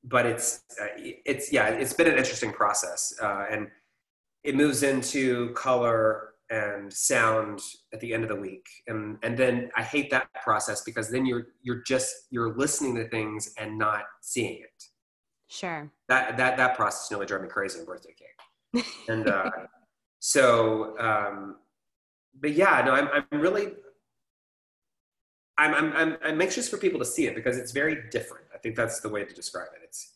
[0.03, 3.67] but it's uh, it's yeah, it's been an interesting process, uh, and
[4.43, 7.61] it moves into color and sound
[7.93, 11.25] at the end of the week, and and then I hate that process because then
[11.25, 14.83] you're you're just you're listening to things and not seeing it.
[15.51, 15.91] Sure.
[16.07, 19.51] That that that process nearly drove me crazy in birthday cake, and uh,
[20.19, 21.57] so um,
[22.39, 23.73] but yeah, no, I'm I'm really
[25.57, 28.45] I'm, I'm, I'm, I'm anxious for people to see it because it's very different.
[28.55, 29.81] I think that's the way to describe it.
[29.83, 30.13] It's,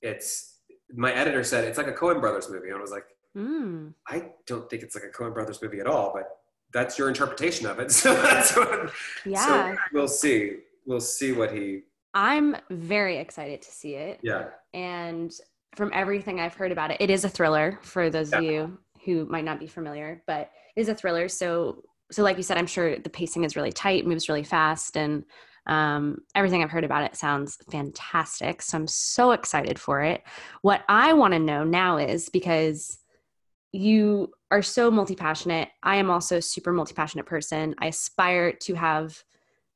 [0.00, 0.54] it's,
[0.94, 2.68] my editor said it's like a Coen Brothers movie.
[2.68, 3.04] And I was like,
[3.36, 3.92] Mm.
[4.08, 6.38] I don't think it's like a Coen Brothers movie at all, but
[6.72, 7.90] that's your interpretation of it.
[7.92, 8.90] So that's what,
[9.26, 9.74] Yeah.
[9.74, 10.60] so we'll see.
[10.86, 11.82] We'll see what he,
[12.14, 14.18] I'm very excited to see it.
[14.22, 14.48] yeah.
[14.72, 15.32] And
[15.76, 19.26] from everything I've heard about it, it is a thriller for those of you who
[19.26, 21.28] might not be familiar, but it is a thriller.
[21.28, 24.96] So, so like you said, I'm sure the pacing is really tight, moves really fast,
[24.96, 25.24] and
[25.66, 28.62] um, everything I've heard about it sounds fantastic.
[28.62, 30.22] So I'm so excited for it.
[30.62, 32.98] What I want to know now is because
[33.72, 35.68] you are so multi passionate.
[35.82, 37.74] I am also a super multi passionate person.
[37.78, 39.22] I aspire to have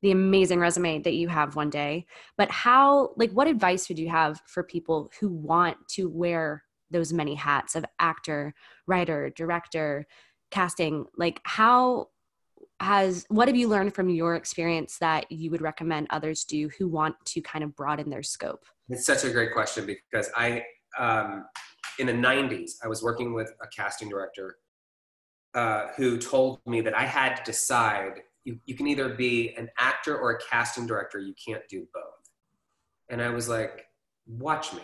[0.04, 2.04] the amazing resume that you have one day.
[2.36, 7.10] But how like what advice would you have for people who want to wear those
[7.10, 8.54] many hats of actor
[8.86, 10.06] writer director
[10.50, 11.06] casting?
[11.16, 12.08] Like how
[12.80, 16.86] has what have you learned from your experience that you would recommend others do who
[16.86, 18.66] want to kind of broaden their scope?
[18.90, 20.64] It's such a great question because I,
[20.98, 21.46] um,
[21.98, 24.56] in the 90s, I was working with a casting director
[25.54, 29.68] uh, who told me that I had to decide you, you can either be an
[29.78, 32.02] actor or a casting director, you can't do both.
[33.08, 33.86] And I was like,
[34.26, 34.82] watch me.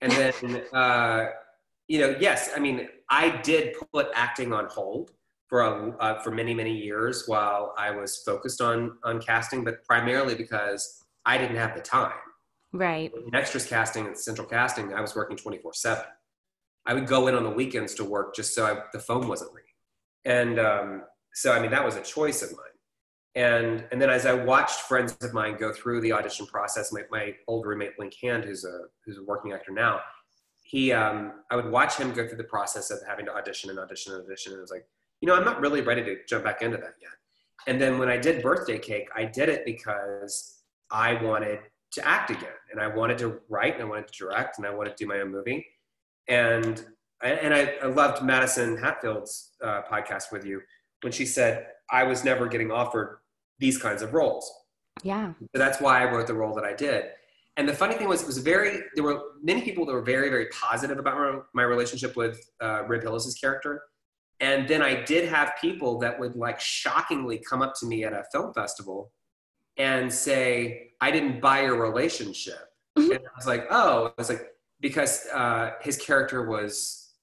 [0.00, 1.26] And then, uh,
[1.88, 5.12] you know, yes, I mean, I did put acting on hold
[5.48, 9.84] for a, uh, for many many years while I was focused on on casting, but
[9.84, 12.12] primarily because I didn't have the time
[12.72, 16.04] right in extras casting and central casting, I was working 24 7.
[16.84, 19.52] I would go in on the weekends to work just so I, the phone wasn't
[19.52, 19.68] ringing.
[20.24, 21.02] And um,
[21.32, 22.71] so, I mean, that was a choice of mine.
[23.34, 27.02] And, and then as I watched friends of mine go through the audition process, my,
[27.10, 30.00] my old roommate, Link Hand, who's a, who's a working actor now,
[30.62, 33.78] he, um, I would watch him go through the process of having to audition and
[33.78, 34.52] audition and audition.
[34.52, 34.86] And it was like,
[35.20, 37.12] you know, I'm not really ready to jump back into that yet.
[37.66, 41.60] And then when I did Birthday Cake, I did it because I wanted
[41.92, 44.74] to act again and I wanted to write and I wanted to direct and I
[44.74, 45.64] wanted to do my own movie.
[46.28, 46.84] And
[47.22, 50.60] and I, I loved Madison Hatfield's uh, podcast with you
[51.02, 53.20] when she said I was never getting offered
[53.62, 54.52] these kinds of roles.
[55.02, 55.32] Yeah.
[55.40, 57.04] So that's why I wrote the role that I did.
[57.56, 60.28] And the funny thing was, it was very, there were many people that were very,
[60.28, 63.82] very positive about my, my relationship with uh, Rib Hillis's character.
[64.40, 68.12] And then I did have people that would like shockingly come up to me at
[68.12, 69.12] a film festival
[69.76, 72.68] and say, I didn't buy your relationship.
[72.96, 74.42] And I was like, oh, I was like,
[74.80, 77.14] because uh, his character was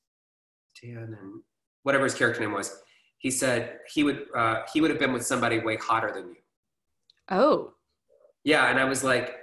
[0.81, 1.41] Dan and
[1.83, 2.81] whatever his character name was.
[3.20, 6.36] He said he would uh, he would have been with somebody way hotter than you.
[7.30, 7.74] Oh.
[8.43, 9.36] Yeah, and I was like,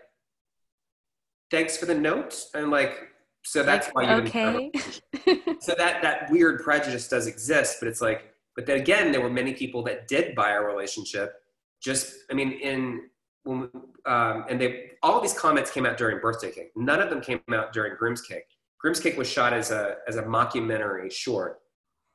[1.51, 2.35] thanks for the note.
[2.55, 3.11] And like,
[3.47, 5.57] so that's Like, why you didn't okay.
[5.61, 9.31] so that that weird prejudice does exist but it's like but then again there were
[9.31, 11.33] many people that did buy our relationship
[11.81, 13.03] just i mean in
[13.45, 13.71] when
[14.07, 17.21] um, and they all of these comments came out during birthday cake none of them
[17.21, 18.43] came out during groom's cake
[18.81, 21.61] groom's cake was shot as a as a mockumentary short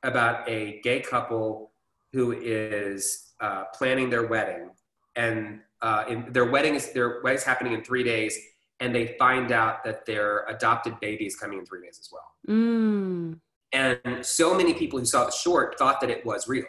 [0.02, 1.72] about a gay couple
[2.12, 4.70] who is uh, planning their wedding
[5.16, 8.38] and uh, in, their wedding is their wedding's happening in three days
[8.80, 12.28] and they find out that their adopted baby is coming in three days as well
[12.48, 13.38] Mm.
[13.72, 16.66] and so many people who saw the short thought that it was real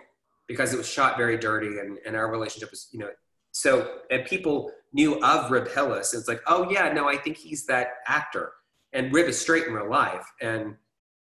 [0.47, 3.09] because it was shot very dirty and, and our relationship was, you know,
[3.53, 6.13] so, and people knew of Rib Hillis.
[6.13, 8.51] It's like, oh yeah, no, I think he's that actor.
[8.93, 10.25] And Rib is straight in real life.
[10.41, 10.75] And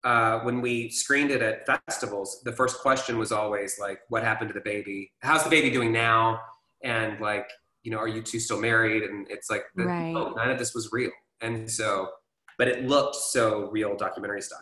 [0.04, 4.50] uh, when we screened it at festivals, the first question was always like, what happened
[4.50, 5.12] to the baby?
[5.22, 6.40] How's the baby doing now?
[6.84, 7.48] And like,
[7.84, 9.04] you know, are you two still married?
[9.04, 10.12] And it's like, the- Right.
[10.12, 11.12] no, none of this was real.
[11.42, 12.10] And so,
[12.58, 14.60] but it looked so real documentary style.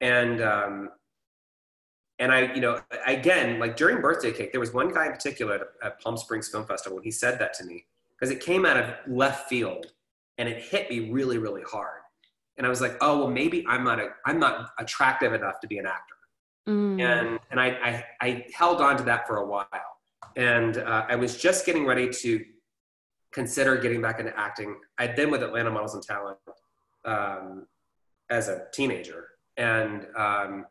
[0.00, 0.90] And, um,
[2.18, 5.54] and I, you know, again, like during birthday cake, there was one guy in particular
[5.54, 7.84] at, at Palm Springs Film Festival, and he said that to me
[8.18, 9.86] because it came out of left field
[10.38, 12.00] and it hit me really, really hard.
[12.56, 15.66] And I was like, oh, well, maybe I'm not, a, I'm not attractive enough to
[15.66, 16.16] be an actor
[16.68, 17.00] Mm.
[17.00, 19.68] and and I, I I held on to that for a while,
[20.34, 22.44] and uh, I was just getting ready to
[23.30, 24.76] consider getting back into acting.
[24.98, 26.38] I'd been with Atlanta Models and Talent
[27.04, 27.66] um,
[28.30, 30.66] as a teenager, and um,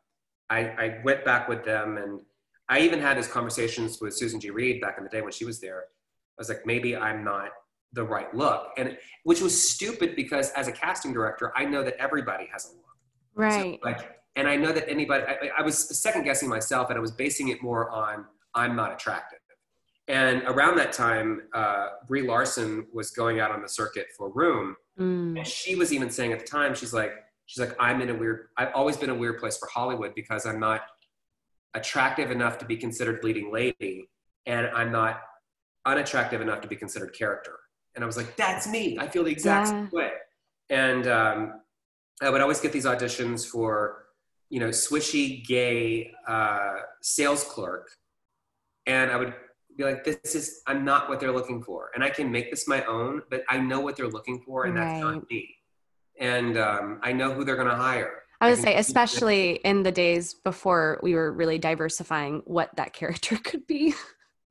[0.50, 2.20] I, I went back with them, and
[2.68, 4.50] I even had these conversations with Susan G.
[4.50, 5.80] Reed back in the day when she was there.
[6.38, 7.52] I was like, maybe I'm not
[7.96, 11.96] the right look, and which was stupid because as a casting director, I know that
[11.98, 12.86] everybody has a look.
[13.34, 13.80] right.
[13.82, 17.02] So, like, and I know that anybody, I, I was second guessing myself and I
[17.02, 19.40] was basing it more on I'm not attractive.
[20.08, 24.76] And around that time, uh, Brie Larson was going out on the circuit for Room.
[25.00, 25.38] Mm.
[25.38, 27.14] And she was even saying at the time, she's like,
[27.48, 30.46] she's like, I'm in a weird, I've always been a weird place for Hollywood because
[30.46, 30.82] I'm not
[31.74, 34.10] attractive enough to be considered leading lady.
[34.46, 35.22] And I'm not
[35.86, 37.58] unattractive enough to be considered character.
[37.96, 38.98] And I was like, that's me.
[39.00, 39.72] I feel the exact Yeah.
[39.72, 40.12] same way.
[40.70, 41.62] And um,
[42.22, 44.06] I would always get these auditions for,
[44.50, 47.90] you know, swishy gay uh, sales clerk.
[48.86, 49.34] And I would
[49.78, 51.92] be like, this is, I'm not what they're looking for.
[51.96, 54.78] And I can make this my own, but I know what they're looking for and
[54.78, 55.56] that's not me.
[56.20, 58.24] And um, I know who they're going to hire.
[58.42, 63.38] I would say, especially in the days before we were really diversifying what that character
[63.38, 63.94] could be.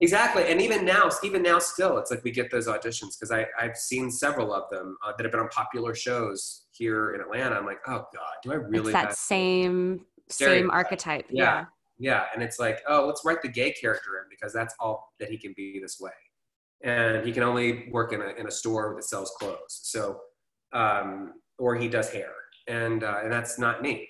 [0.00, 3.46] Exactly, and even now, even now, still, it's like we get those auditions because I
[3.58, 7.54] I've seen several of them uh, that have been on popular shows here in Atlanta.
[7.54, 8.92] I'm like, oh god, do I really?
[8.92, 10.72] it's that same same Stereotype.
[10.72, 11.26] archetype.
[11.30, 11.66] Yeah.
[11.98, 15.30] yeah, and it's like, oh, let's write the gay character in because that's all that
[15.30, 16.10] he can be this way,
[16.82, 19.80] and he can only work in a in a store that sells clothes.
[19.84, 20.18] So,
[20.72, 22.32] um, or he does hair,
[22.66, 24.08] and uh, and that's not me.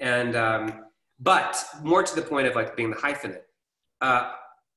[0.00, 0.86] And um,
[1.20, 3.42] but more to the point of like being the hyphenate.
[4.00, 4.32] Uh,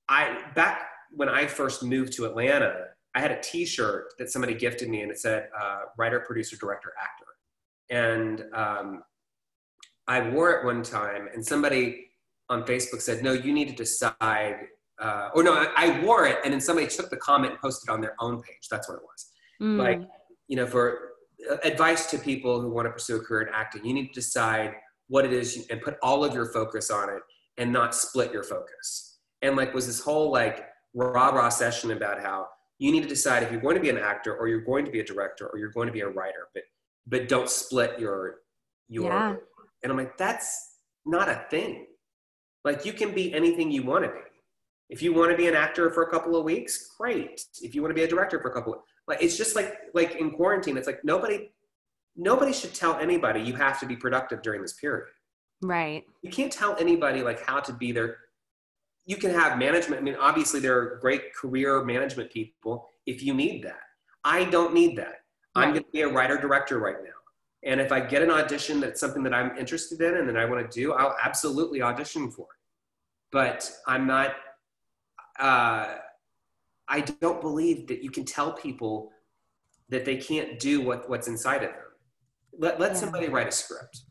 [0.09, 2.85] I back when I first moved to Atlanta,
[3.15, 6.93] I had a T-shirt that somebody gifted me, and it said uh, "writer, producer, director,
[7.01, 7.25] actor,"
[7.89, 9.03] and um,
[10.07, 12.07] I wore it one time, and somebody
[12.49, 14.55] on Facebook said, "No, you need to decide."
[14.99, 17.89] Uh, or no, I, I wore it, and then somebody took the comment and posted
[17.89, 18.67] it on their own page.
[18.69, 19.31] That's what it was.
[19.61, 19.77] Mm.
[19.77, 20.01] Like,
[20.49, 21.11] you know, for
[21.49, 24.13] uh, advice to people who want to pursue a career in acting, you need to
[24.13, 24.73] decide
[25.07, 27.21] what it is and put all of your focus on it,
[27.57, 29.08] and not split your focus.
[29.41, 32.47] And like, was this whole like rah rah session about how
[32.79, 34.91] you need to decide if you're going to be an actor or you're going to
[34.91, 36.63] be a director or you're going to be a writer, but
[37.07, 38.35] but don't split your
[38.87, 39.35] your Yeah.
[39.83, 41.87] and I'm like, that's not a thing.
[42.63, 44.19] Like you can be anything you want to be.
[44.89, 47.41] If you want to be an actor for a couple of weeks, great.
[47.61, 49.77] If you want to be a director for a couple of like it's just like
[49.93, 51.51] like in quarantine, it's like nobody
[52.15, 55.07] nobody should tell anybody you have to be productive during this period.
[55.61, 56.03] right.
[56.21, 58.17] You can't tell anybody like how to be there.
[59.09, 60.01] You can have management.
[60.01, 62.73] I mean, obviously there are great career management people
[63.07, 63.81] if you need that.
[64.23, 65.15] I don't need that.
[65.55, 67.09] I'm going to be a writer director right now.
[67.63, 70.45] And if I get an audition that's something that I'm interested in and that I
[70.45, 72.59] want to do, I'll absolutely audition for it.
[73.31, 74.35] but I'm not.
[75.39, 75.95] Uh,
[76.87, 79.11] I don't believe that you can tell people
[79.89, 81.89] that they can't do what, what's inside of them.
[82.59, 82.97] Let, let yeah.
[82.97, 84.01] somebody write a script.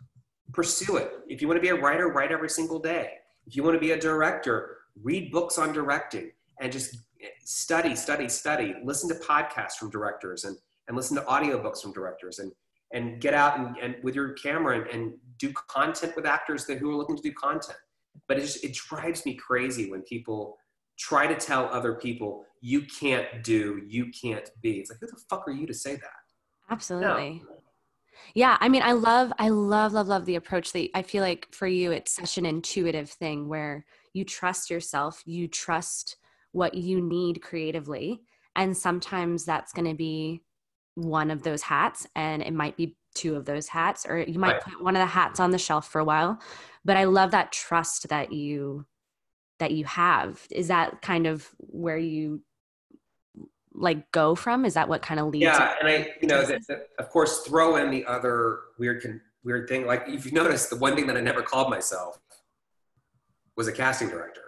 [0.52, 1.12] Pursue it.
[1.28, 3.12] If you want to be a writer, write every single day.
[3.46, 6.30] If you want to be a director, read books on directing
[6.60, 6.96] and just
[7.40, 8.74] study, study, study.
[8.84, 12.52] Listen to podcasts from directors and, and listen to audiobooks from directors and,
[12.92, 16.78] and get out and, and with your camera and, and do content with actors that,
[16.78, 17.78] who are looking to do content.
[18.26, 20.56] But it just, it drives me crazy when people
[20.98, 24.78] try to tell other people you can't do, you can't be.
[24.78, 26.10] It's like, who the fuck are you to say that?
[26.70, 27.42] Absolutely.
[27.46, 27.54] No.
[28.34, 31.46] Yeah, I mean, I love, I love, love, love the approach that I feel like
[31.52, 33.84] for you, it's such an intuitive thing where
[34.18, 36.16] you trust yourself, you trust
[36.52, 38.20] what you need creatively.
[38.56, 40.42] And sometimes that's going to be
[40.96, 44.54] one of those hats, and it might be two of those hats, or you might
[44.54, 44.62] right.
[44.62, 46.40] put one of the hats on the shelf for a while.
[46.84, 48.84] But I love that trust that you
[49.60, 52.42] that you have is that kind of where you
[53.74, 56.62] like go from is that what kind of leads yeah and i you know that,
[57.00, 60.94] of course throw in the other weird weird thing like if you notice the one
[60.94, 62.20] thing that i never called myself
[63.58, 64.40] was a casting director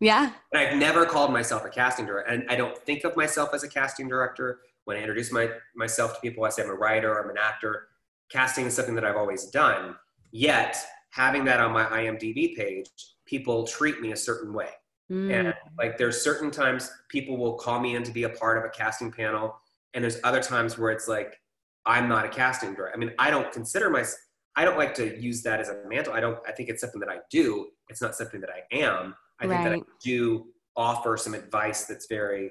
[0.00, 3.50] yeah and i've never called myself a casting director and i don't think of myself
[3.52, 6.74] as a casting director when i introduce my, myself to people i say i'm a
[6.74, 7.88] writer i'm an actor
[8.30, 9.94] casting is something that i've always done
[10.30, 10.76] yet
[11.10, 12.88] having that on my imdb page
[13.32, 14.68] people treat me a certain way.
[15.10, 15.32] Mm.
[15.32, 18.64] And like there's certain times people will call me in to be a part of
[18.64, 19.56] a casting panel,
[19.94, 21.40] and there's other times where it's like
[21.86, 22.92] I'm not a casting director.
[22.94, 24.18] I mean, I don't consider myself.
[24.56, 26.12] I don't like to use that as a mantle.
[26.12, 26.38] I don't.
[26.46, 27.68] I think it's something that I do.
[27.88, 29.14] It's not something that I am.
[29.40, 29.62] I right.
[29.62, 30.46] think that I do
[30.76, 32.50] offer some advice that's very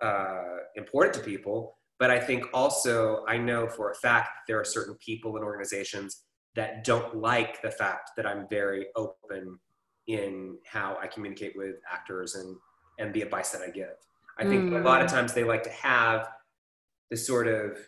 [0.00, 1.78] uh, important to people.
[1.98, 5.44] But I think also I know for a fact that there are certain people and
[5.44, 9.58] organizations that don't like the fact that I'm very open
[10.06, 12.56] in how I communicate with actors and
[12.98, 13.94] and the advice that I give.
[14.38, 14.80] I think mm.
[14.80, 15.12] a lot of mm.
[15.12, 16.28] times they like to have
[17.10, 17.78] the sort of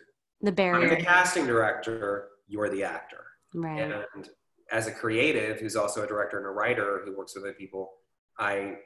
[0.41, 0.91] the barrier.
[0.91, 3.23] I'm the casting director, you're the actor.
[3.53, 3.79] Right.
[3.79, 4.29] And
[4.71, 7.91] as a creative who's also a director and a writer who works with other people,
[8.37, 8.77] I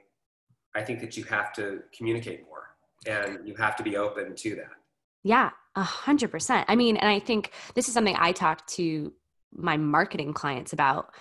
[0.75, 4.55] I think that you have to communicate more and you have to be open to
[4.55, 4.71] that.
[5.23, 6.65] Yeah, a hundred percent.
[6.67, 9.13] I mean, and I think this is something I talk to
[9.55, 11.13] my marketing clients about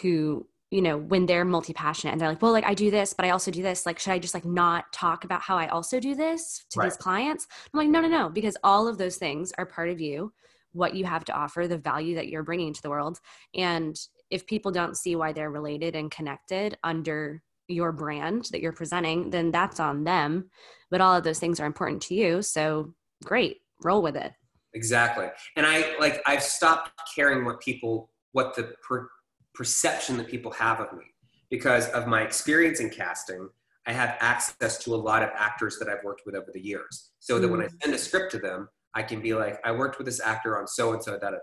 [0.00, 3.24] who you know when they're multi-passionate and they're like well like i do this but
[3.24, 5.98] i also do this like should i just like not talk about how i also
[5.98, 6.86] do this to right.
[6.86, 10.00] these clients i'm like no no no because all of those things are part of
[10.00, 10.32] you
[10.72, 13.18] what you have to offer the value that you're bringing to the world.
[13.54, 13.98] And
[14.30, 19.30] if people don't see why they're related and connected under your brand that you're presenting
[19.30, 20.50] then that's on them.
[20.90, 22.42] But all of those things are important to you.
[22.42, 22.94] So
[23.24, 24.32] great roll with it.
[24.74, 25.28] Exactly.
[25.56, 29.08] And i like i've stopped caring what people what the per-
[29.54, 31.04] perception that people have of me
[31.50, 33.48] because of my experience in casting
[33.86, 37.10] i have access to a lot of actors that i've worked with over the years.
[37.18, 37.82] So that when i mm.
[37.82, 40.66] send a script to them i can be like i worked with this actor on
[40.66, 41.38] so and so da da da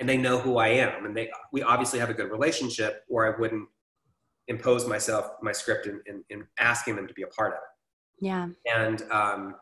[0.00, 3.26] and they know who i am and they we obviously have a good relationship or
[3.26, 3.68] i wouldn't
[4.48, 8.24] impose myself my script in, in, in asking them to be a part of it
[8.24, 9.54] yeah and um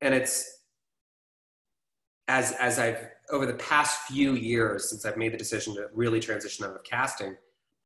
[0.00, 0.62] and it's
[2.28, 6.20] as as I've over the past few years since I've made the decision to really
[6.20, 7.36] transition out of casting,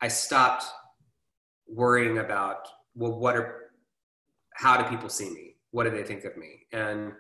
[0.00, 0.64] I stopped
[1.68, 3.72] worrying about well, what are
[4.54, 5.56] how do people see me?
[5.70, 6.66] What do they think of me?
[6.72, 7.12] And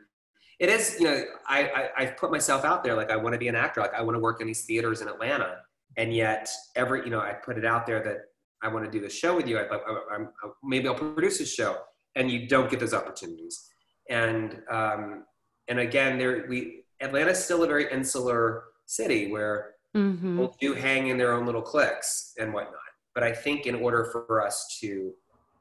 [0.58, 3.38] it is, you know, I, I have put myself out there like I want to
[3.38, 5.58] be an actor, like I want to work in these theaters in Atlanta,
[5.96, 8.18] and yet every you know I put it out there that
[8.62, 9.58] I want to do this show with you.
[9.58, 10.24] I, I, I,
[10.64, 11.76] maybe I'll produce this show,
[12.14, 13.68] and you don't get those opportunities.
[14.08, 15.24] And um,
[15.68, 20.38] and again, there we Atlanta's still a very insular city where mm-hmm.
[20.38, 22.80] people do hang in their own little cliques and whatnot.
[23.14, 25.12] But I think in order for us to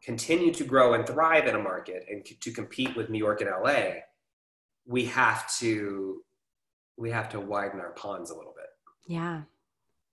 [0.03, 3.49] continue to grow and thrive in a market and to compete with New York and
[3.49, 4.01] LA,
[4.85, 6.21] we have to
[6.97, 8.67] we have to widen our ponds a little bit.
[9.07, 9.41] Yeah.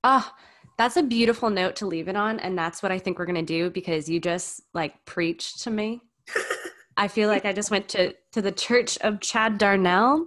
[0.03, 0.33] Oh,
[0.77, 2.41] that's a beautiful note to leave it on.
[2.41, 6.03] And that's what I think we're gonna do because you just like preached to me.
[6.97, 10.27] I feel like I just went to to the church of Chad Darnell.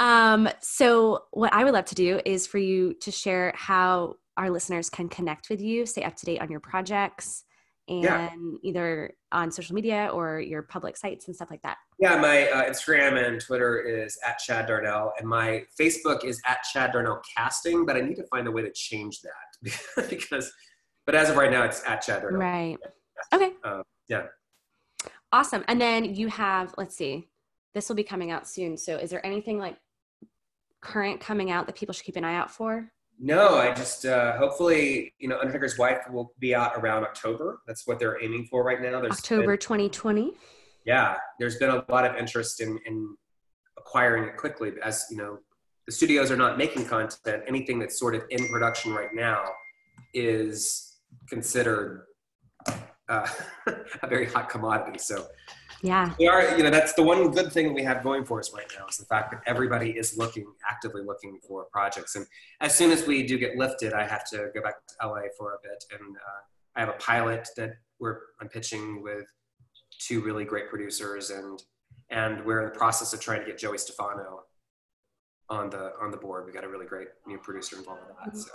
[0.00, 4.50] Um, so, what I would love to do is for you to share how our
[4.50, 7.44] listeners can connect with you, stay up to date on your projects,
[7.88, 8.30] and yeah.
[8.62, 11.76] either on social media or your public sites and stuff like that.
[11.98, 16.62] Yeah, my uh, Instagram and Twitter is at Chad Darnell, and my Facebook is at
[16.72, 17.84] Chad Darnell Casting.
[17.84, 20.50] But I need to find a way to change that because,
[21.06, 22.40] but as of right now, it's at Chad Darnell.
[22.40, 22.78] Right.
[23.32, 23.52] Okay.
[23.62, 24.26] Uh, yeah.
[25.32, 25.64] Awesome.
[25.68, 27.28] And then you have, let's see,
[27.74, 28.76] this will be coming out soon.
[28.76, 29.76] So, is there anything like
[30.80, 34.36] current coming out that people should keep an eye out for No, I just uh,
[34.36, 37.60] hopefully you know Undertaker's Wife will be out around October.
[37.66, 39.00] That's what they're aiming for right now.
[39.00, 40.32] There's October 2020.
[40.84, 43.16] Yeah, there's been a lot of interest in, in
[43.78, 45.38] acquiring it quickly as you know
[45.86, 47.42] the studios are not making content.
[47.46, 49.44] Anything that's sort of in production right now
[50.12, 50.98] is
[51.28, 52.04] considered
[53.08, 53.26] uh,
[54.02, 54.98] a very hot commodity.
[54.98, 55.26] So
[55.84, 56.56] yeah, we are.
[56.56, 58.96] You know, that's the one good thing we have going for us right now is
[58.96, 62.16] the fact that everybody is looking actively looking for projects.
[62.16, 62.26] And
[62.62, 65.52] as soon as we do get lifted, I have to go back to LA for
[65.52, 66.40] a bit, and uh,
[66.74, 69.26] I have a pilot that we're I'm pitching with
[69.98, 71.62] two really great producers, and
[72.08, 74.44] and we're in the process of trying to get Joey Stefano
[75.50, 76.46] on the on the board.
[76.46, 78.38] We got a really great new producer involved with that.
[78.38, 78.50] So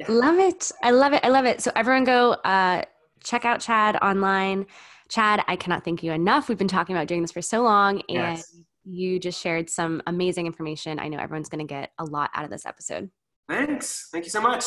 [0.00, 0.06] yeah.
[0.08, 0.72] love it.
[0.82, 1.24] I love it.
[1.24, 1.62] I love it.
[1.62, 2.82] So everyone go uh,
[3.22, 4.66] check out Chad online.
[5.08, 6.48] Chad, I cannot thank you enough.
[6.48, 8.56] We've been talking about doing this for so long and yes.
[8.84, 10.98] you just shared some amazing information.
[10.98, 13.10] I know everyone's going to get a lot out of this episode.
[13.48, 14.08] Thanks.
[14.10, 14.64] Thank you so much.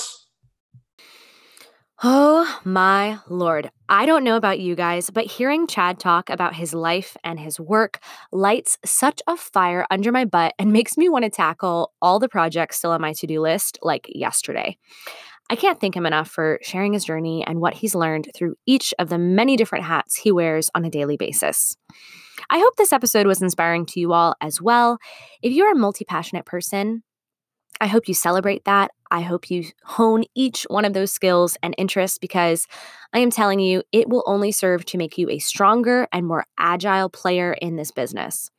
[2.04, 3.72] Oh my lord.
[3.90, 7.60] I don't know about you guys, but hearing Chad talk about his life and his
[7.60, 8.00] work
[8.32, 12.30] lights such a fire under my butt and makes me want to tackle all the
[12.30, 14.78] projects still on my to do list like yesterday.
[15.50, 18.94] I can't thank him enough for sharing his journey and what he's learned through each
[19.00, 21.78] of the many different hats he wears on a daily basis.
[22.50, 25.00] I hope this episode was inspiring to you all as well.
[25.42, 27.04] If you're a multi passionate person,
[27.80, 28.92] I hope you celebrate that.
[29.12, 32.68] I hope you hone each one of those skills and interests because
[33.14, 36.46] I am telling you, it will only serve to make you a stronger and more
[36.58, 38.50] agile player in this business.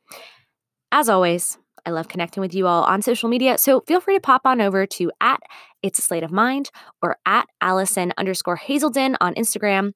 [0.91, 4.21] As always, I love connecting with you all on social media, so feel free to
[4.21, 5.39] pop on over to at
[5.81, 6.71] It's a Sleight of Mind
[7.01, 9.93] or at Allison underscore Hazelden on Instagram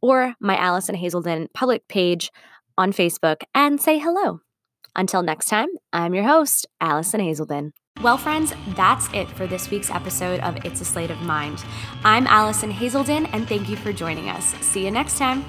[0.00, 2.30] or my Allison Hazelden public page
[2.76, 4.40] on Facebook and say hello.
[4.96, 7.72] Until next time, I'm your host, Allison Hazelden.
[8.02, 11.64] Well, friends, that's it for this week's episode of It's a Sleight of Mind.
[12.04, 14.54] I'm Allison Hazelden, and thank you for joining us.
[14.60, 15.44] See you next time.